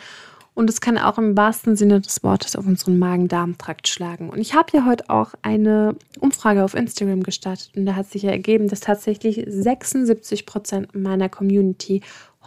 Und 0.53 0.69
es 0.69 0.83
kann 0.83 0.99
auch 0.99 1.17
im 1.17 1.39
wahrsten 1.39 1.75
Sinne 1.75 2.03
des 2.03 2.23
Wortes 2.23 2.55
auf 2.55 2.67
unseren 2.67 2.99
Magen-Darm-Trakt 2.99 3.89
schlagen. 3.89 4.29
Und 4.29 4.41
ich 4.41 4.53
habe 4.53 4.77
ja 4.77 4.85
heute 4.85 5.09
auch 5.09 5.33
eine 5.41 5.97
Umfrage 6.21 6.63
auf 6.63 6.75
Instagram 6.75 7.23
gestartet 7.23 7.71
und 7.75 7.87
da 7.87 7.97
hat 7.97 8.11
sich 8.11 8.25
ja 8.25 8.31
ergeben, 8.31 8.69
dass 8.69 8.81
tatsächlich 8.81 9.43
76 9.47 10.45
Prozent 10.45 10.95
meiner 10.95 11.31
Community 11.31 12.03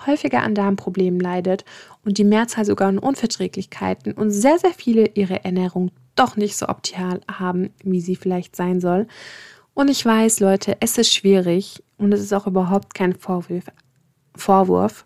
häufiger 0.06 0.44
an 0.44 0.54
Darmproblemen 0.54 1.20
leidet 1.20 1.66
und 2.04 2.20
die 2.20 2.24
Mehrzahl 2.24 2.66
sogar 2.66 2.90
an 2.90 3.00
Unverträglichkeiten 3.00 4.14
und 4.14 4.30
sehr, 4.30 4.60
sehr 4.60 4.74
viele 4.74 5.08
ihre 5.16 5.44
Ernährung 5.44 5.90
doch 6.16 6.38
nicht 6.38 6.58
so 6.58 6.68
optimal 6.68 7.22
haben, 7.30 7.72
wie 7.84 8.02
sie 8.02 8.16
vielleicht 8.16 8.56
sein 8.56 8.80
soll. 8.80 9.08
Und 9.74 9.90
ich 9.90 10.06
weiß, 10.06 10.40
Leute, 10.40 10.78
es 10.80 10.98
ist 10.98 11.14
schwierig 11.14 11.84
und 11.98 12.14
es 12.14 12.22
ist 12.22 12.34
auch 12.34 12.48
überhaupt 12.48 12.94
kein 12.94 13.14
Vorwurf. 13.14 13.66
Vorwurf. 14.36 15.06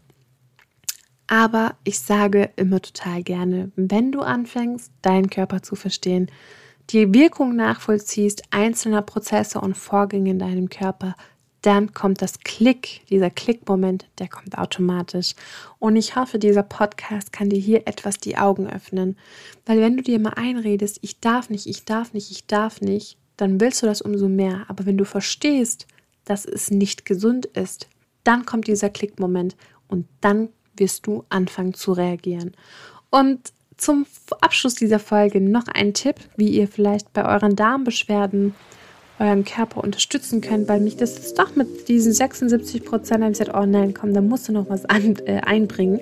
Aber 1.28 1.76
ich 1.84 2.00
sage 2.00 2.50
immer 2.56 2.82
total 2.82 3.22
gerne, 3.24 3.72
wenn 3.76 4.12
du 4.12 4.22
anfängst, 4.22 4.92
deinen 5.02 5.30
Körper 5.30 5.62
zu 5.62 5.76
verstehen, 5.76 6.32
die 6.90 7.14
Wirkung 7.14 7.56
nachvollziehst 7.56 8.44
einzelner 8.50 9.04
Prozesse 9.04 9.62
und 9.62 9.78
Vorgänge 9.78 10.32
in 10.32 10.40
deinem 10.40 10.70
Körper, 10.70 11.16
dann 11.62 11.94
kommt 11.94 12.22
das 12.22 12.40
Klick, 12.40 13.02
dieser 13.10 13.30
Klickmoment, 13.30 14.06
der 14.20 14.28
kommt 14.28 14.58
automatisch. 14.58 15.34
Und 15.78 15.96
ich 15.96 16.16
hoffe, 16.16 16.40
dieser 16.40 16.64
Podcast 16.64 17.34
kann 17.34 17.50
dir 17.50 17.60
hier 17.60 17.88
etwas 17.88 18.18
die 18.18 18.38
Augen 18.38 18.70
öffnen. 18.70 19.18
Weil 19.66 19.82
wenn 19.82 19.98
du 19.98 20.04
dir 20.04 20.20
mal 20.20 20.34
einredest, 20.36 21.00
ich 21.02 21.20
darf 21.20 21.50
nicht, 21.50 21.68
ich 21.68 21.86
darf 21.86 22.14
nicht, 22.14 22.32
ich 22.32 22.48
darf 22.48 22.82
nicht, 22.82 23.18
dann 23.38 23.60
willst 23.60 23.82
du 23.82 23.88
das 23.88 24.02
umso 24.02 24.30
mehr. 24.30 24.66
Aber 24.68 24.86
wenn 24.86 24.98
du 24.98 25.06
verstehst, 25.06 25.88
dass 26.26 26.46
es 26.46 26.72
nicht 26.72 27.06
gesund 27.06 27.46
ist, 27.48 27.88
dann 28.24 28.46
kommt 28.46 28.68
dieser 28.68 28.90
Klickmoment 28.90 29.56
und 29.88 30.08
dann 30.22 30.50
wirst 30.76 31.08
du 31.08 31.26
anfangen 31.30 31.74
zu 31.74 31.92
reagieren. 31.92 32.56
Und 33.10 33.52
zum 33.76 34.06
Abschluss 34.42 34.76
dieser 34.76 35.00
Folge 35.00 35.42
noch 35.42 35.68
ein 35.68 35.94
Tipp, 35.94 36.16
wie 36.36 36.50
ihr 36.50 36.68
vielleicht 36.68 37.12
bei 37.14 37.26
euren 37.26 37.56
Darmbeschwerden 37.56 38.54
euren 39.20 39.44
Körper 39.44 39.84
unterstützen 39.84 40.42
könnt, 40.42 40.68
weil 40.68 40.80
mich 40.80 40.98
das 40.98 41.18
ist 41.20 41.38
doch 41.38 41.56
mit 41.56 41.88
diesen 41.88 42.14
76 42.14 42.86
Prozent 42.86 43.40
habe 43.40 43.52
oh 43.60 43.66
nein, 43.66 43.94
komm, 43.94 44.14
da 44.14 44.22
musst 44.22 44.48
du 44.48 44.54
noch 44.54 44.70
was 44.70 44.86
an, 44.86 45.18
äh, 45.26 45.42
einbringen. 45.42 46.00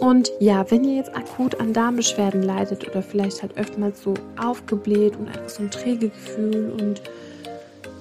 Und 0.00 0.30
ja, 0.38 0.70
wenn 0.70 0.84
ihr 0.84 0.96
jetzt 0.96 1.14
akut 1.16 1.58
an 1.60 1.72
Darmbeschwerden 1.72 2.42
leidet 2.42 2.88
oder 2.88 3.02
vielleicht 3.02 3.42
halt 3.42 3.56
öfters 3.56 4.00
so 4.02 4.14
aufgebläht 4.40 5.16
und 5.16 5.26
einfach 5.26 5.48
so 5.48 5.62
ein 5.62 5.70
träge 5.70 6.10
Gefühl 6.10 6.72
und 6.80 7.02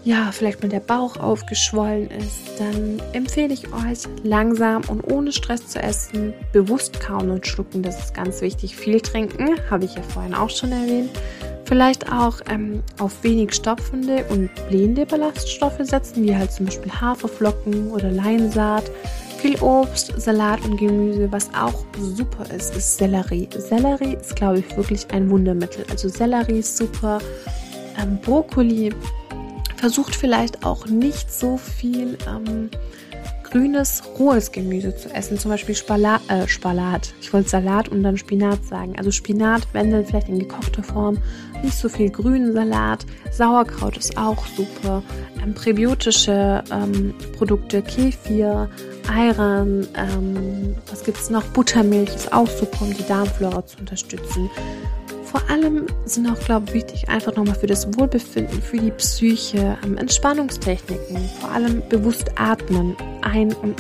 ja, 0.03 0.31
vielleicht 0.31 0.61
mal 0.61 0.69
der 0.69 0.79
Bauch 0.79 1.17
aufgeschwollen 1.17 2.09
ist, 2.11 2.59
dann 2.59 3.01
empfehle 3.11 3.53
ich 3.53 3.67
euch, 3.73 4.03
langsam 4.23 4.83
und 4.87 5.01
ohne 5.11 5.33
Stress 5.33 5.67
zu 5.67 5.79
essen, 5.81 6.33
bewusst 6.53 7.01
kauen 7.01 7.29
und 7.29 7.45
schlucken. 7.45 7.81
Das 7.83 7.99
ist 7.99 8.13
ganz 8.13 8.39
wichtig. 8.39 8.77
Viel 8.77 9.01
trinken, 9.01 9.59
habe 9.69 9.83
ich 9.83 9.95
ja 9.95 10.01
vorhin 10.01 10.33
auch 10.33 10.49
schon 10.49 10.71
erwähnt. 10.71 11.09
Vielleicht 11.67 12.09
auch 12.09 12.39
ähm, 12.49 12.81
auf 12.97 13.23
wenig 13.25 13.53
stopfende 13.53 14.23
und 14.29 14.49
blähende 14.69 15.05
Ballaststoffe 15.05 15.79
setzen, 15.81 16.23
wie 16.23 16.33
halt 16.33 16.49
zum 16.53 16.67
Beispiel 16.67 16.89
Haferflocken 16.89 17.91
oder 17.91 18.09
Leinsaat. 18.09 18.89
Viel 19.39 19.59
Obst, 19.59 20.13
Salat 20.15 20.63
und 20.63 20.77
Gemüse, 20.77 21.29
was 21.29 21.53
auch 21.53 21.83
super 21.99 22.45
ist, 22.55 22.73
ist 22.73 22.97
Sellerie. 22.97 23.49
Sellerie 23.57 24.15
ist, 24.15 24.37
glaube 24.37 24.59
ich, 24.59 24.77
wirklich 24.77 25.05
ein 25.11 25.29
Wundermittel. 25.29 25.85
Also 25.91 26.07
Sellerie 26.07 26.59
ist 26.59 26.77
super. 26.77 27.19
Ähm, 28.01 28.17
Brokkoli 28.21 28.93
versucht 29.75 30.15
vielleicht 30.15 30.65
auch 30.65 30.85
nicht 30.85 31.31
so 31.33 31.57
viel 31.57 32.17
ähm, 32.29 32.69
grünes, 33.51 34.03
rohes 34.19 34.51
Gemüse 34.51 34.95
zu 34.95 35.13
essen. 35.13 35.37
Zum 35.37 35.51
Beispiel 35.51 35.75
Spala 35.75 36.19
äh, 36.27 36.47
Spalat. 36.47 37.13
Ich 37.21 37.33
wollte 37.33 37.49
Salat 37.49 37.89
und 37.89 38.03
dann 38.03 38.17
Spinat 38.17 38.63
sagen. 38.65 38.95
Also 38.97 39.11
Spinat, 39.11 39.67
wenn 39.73 39.91
dann 39.91 40.05
vielleicht 40.05 40.29
in 40.29 40.39
gekochter 40.39 40.83
Form. 40.83 41.17
Nicht 41.63 41.77
so 41.77 41.89
viel 41.89 42.09
grünen 42.09 42.53
Salat. 42.53 43.05
Sauerkraut 43.31 43.97
ist 43.97 44.17
auch 44.17 44.45
super. 44.47 45.03
Ähm, 45.43 45.53
präbiotische 45.53 46.63
ähm, 46.71 47.13
Produkte, 47.37 47.81
Kefir, 47.81 48.69
Ayran, 49.09 49.87
ähm, 49.95 50.75
was 50.89 51.03
gibt 51.03 51.17
es 51.17 51.29
noch? 51.29 51.43
Buttermilch 51.45 52.13
ist 52.13 52.33
auch 52.33 52.47
super, 52.47 52.81
um 52.81 52.93
die 52.93 53.07
Darmflora 53.07 53.65
zu 53.65 53.79
unterstützen. 53.79 54.49
Vor 55.37 55.51
allem 55.51 55.85
sind 56.05 56.27
auch, 56.27 56.39
glaube 56.39 56.65
ich, 56.69 56.73
wichtig, 56.73 57.09
einfach 57.09 57.35
nochmal 57.35 57.53
für 57.53 57.67
das 57.67 57.87
Wohlbefinden, 57.95 58.59
für 58.59 58.77
die 58.77 58.89
Psyche, 58.89 59.77
ähm, 59.85 59.95
Entspannungstechniken, 59.95 61.29
vor 61.39 61.51
allem 61.51 61.83
bewusst 61.89 62.31
atmen, 62.37 62.95
ein- 63.21 63.53
und 63.53 63.79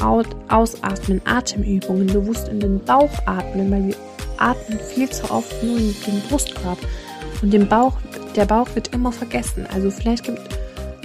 ausatmen, 0.49 1.19
Atemübungen, 1.25 2.05
bewusst 2.05 2.47
in 2.49 2.59
den 2.59 2.79
Bauch 2.79 3.09
atmen, 3.25 3.71
weil 3.71 3.87
wir 3.87 3.95
atmen 4.37 4.79
viel 4.93 5.09
zu 5.09 5.31
oft 5.31 5.51
nur 5.63 5.77
in 5.77 5.95
den 6.05 6.21
Brustkorb. 6.29 6.77
Und 7.41 7.51
den 7.51 7.67
Bauch, 7.67 7.93
der 8.35 8.45
Bauch 8.45 8.67
wird 8.75 8.93
immer 8.93 9.11
vergessen. 9.11 9.65
Also 9.73 9.89
vielleicht 9.89 10.25
gibt, 10.25 10.41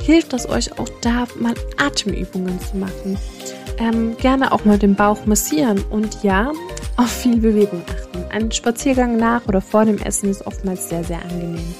hilft 0.02 0.34
das 0.34 0.46
euch 0.46 0.78
auch 0.78 0.88
da, 1.00 1.26
mal 1.40 1.54
Atemübungen 1.78 2.60
zu 2.60 2.76
machen. 2.76 3.16
Ähm, 3.78 4.18
gerne 4.18 4.52
auch 4.52 4.66
mal 4.66 4.78
den 4.78 4.96
Bauch 4.96 5.24
massieren 5.24 5.82
und 5.88 6.22
ja, 6.22 6.52
auf 7.02 7.10
viel 7.10 7.38
Bewegung 7.38 7.82
achten. 7.88 8.24
Ein 8.30 8.52
Spaziergang 8.52 9.16
nach 9.16 9.46
oder 9.46 9.60
vor 9.60 9.84
dem 9.84 9.98
Essen 9.98 10.30
ist 10.30 10.46
oftmals 10.46 10.88
sehr, 10.88 11.02
sehr 11.04 11.20
angenehm. 11.22 11.74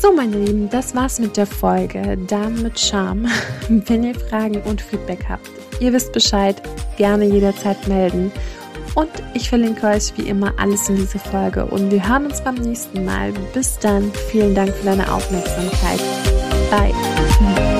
So, 0.00 0.12
meine 0.12 0.36
Lieben, 0.36 0.68
das 0.68 0.94
war's 0.94 1.18
mit 1.18 1.36
der 1.36 1.46
Folge 1.46 2.18
Damen 2.26 2.62
mit 2.62 2.78
Charme. 2.78 3.28
Wenn 3.68 4.04
ihr 4.04 4.14
Fragen 4.14 4.60
und 4.62 4.82
Feedback 4.82 5.24
habt, 5.28 5.48
ihr 5.80 5.92
wisst 5.92 6.12
Bescheid, 6.12 6.60
gerne 6.96 7.24
jederzeit 7.24 7.88
melden. 7.88 8.30
Und 8.94 9.08
ich 9.34 9.48
verlinke 9.48 9.86
euch 9.86 10.12
wie 10.16 10.28
immer 10.28 10.52
alles 10.58 10.88
in 10.88 10.96
dieser 10.96 11.18
Folge. 11.18 11.64
Und 11.64 11.90
wir 11.90 12.06
hören 12.06 12.26
uns 12.26 12.42
beim 12.42 12.56
nächsten 12.56 13.04
Mal. 13.04 13.32
Bis 13.52 13.78
dann. 13.78 14.12
Vielen 14.30 14.54
Dank 14.54 14.74
für 14.74 14.84
deine 14.84 15.10
Aufmerksamkeit. 15.12 16.00
Bye. 16.70 17.73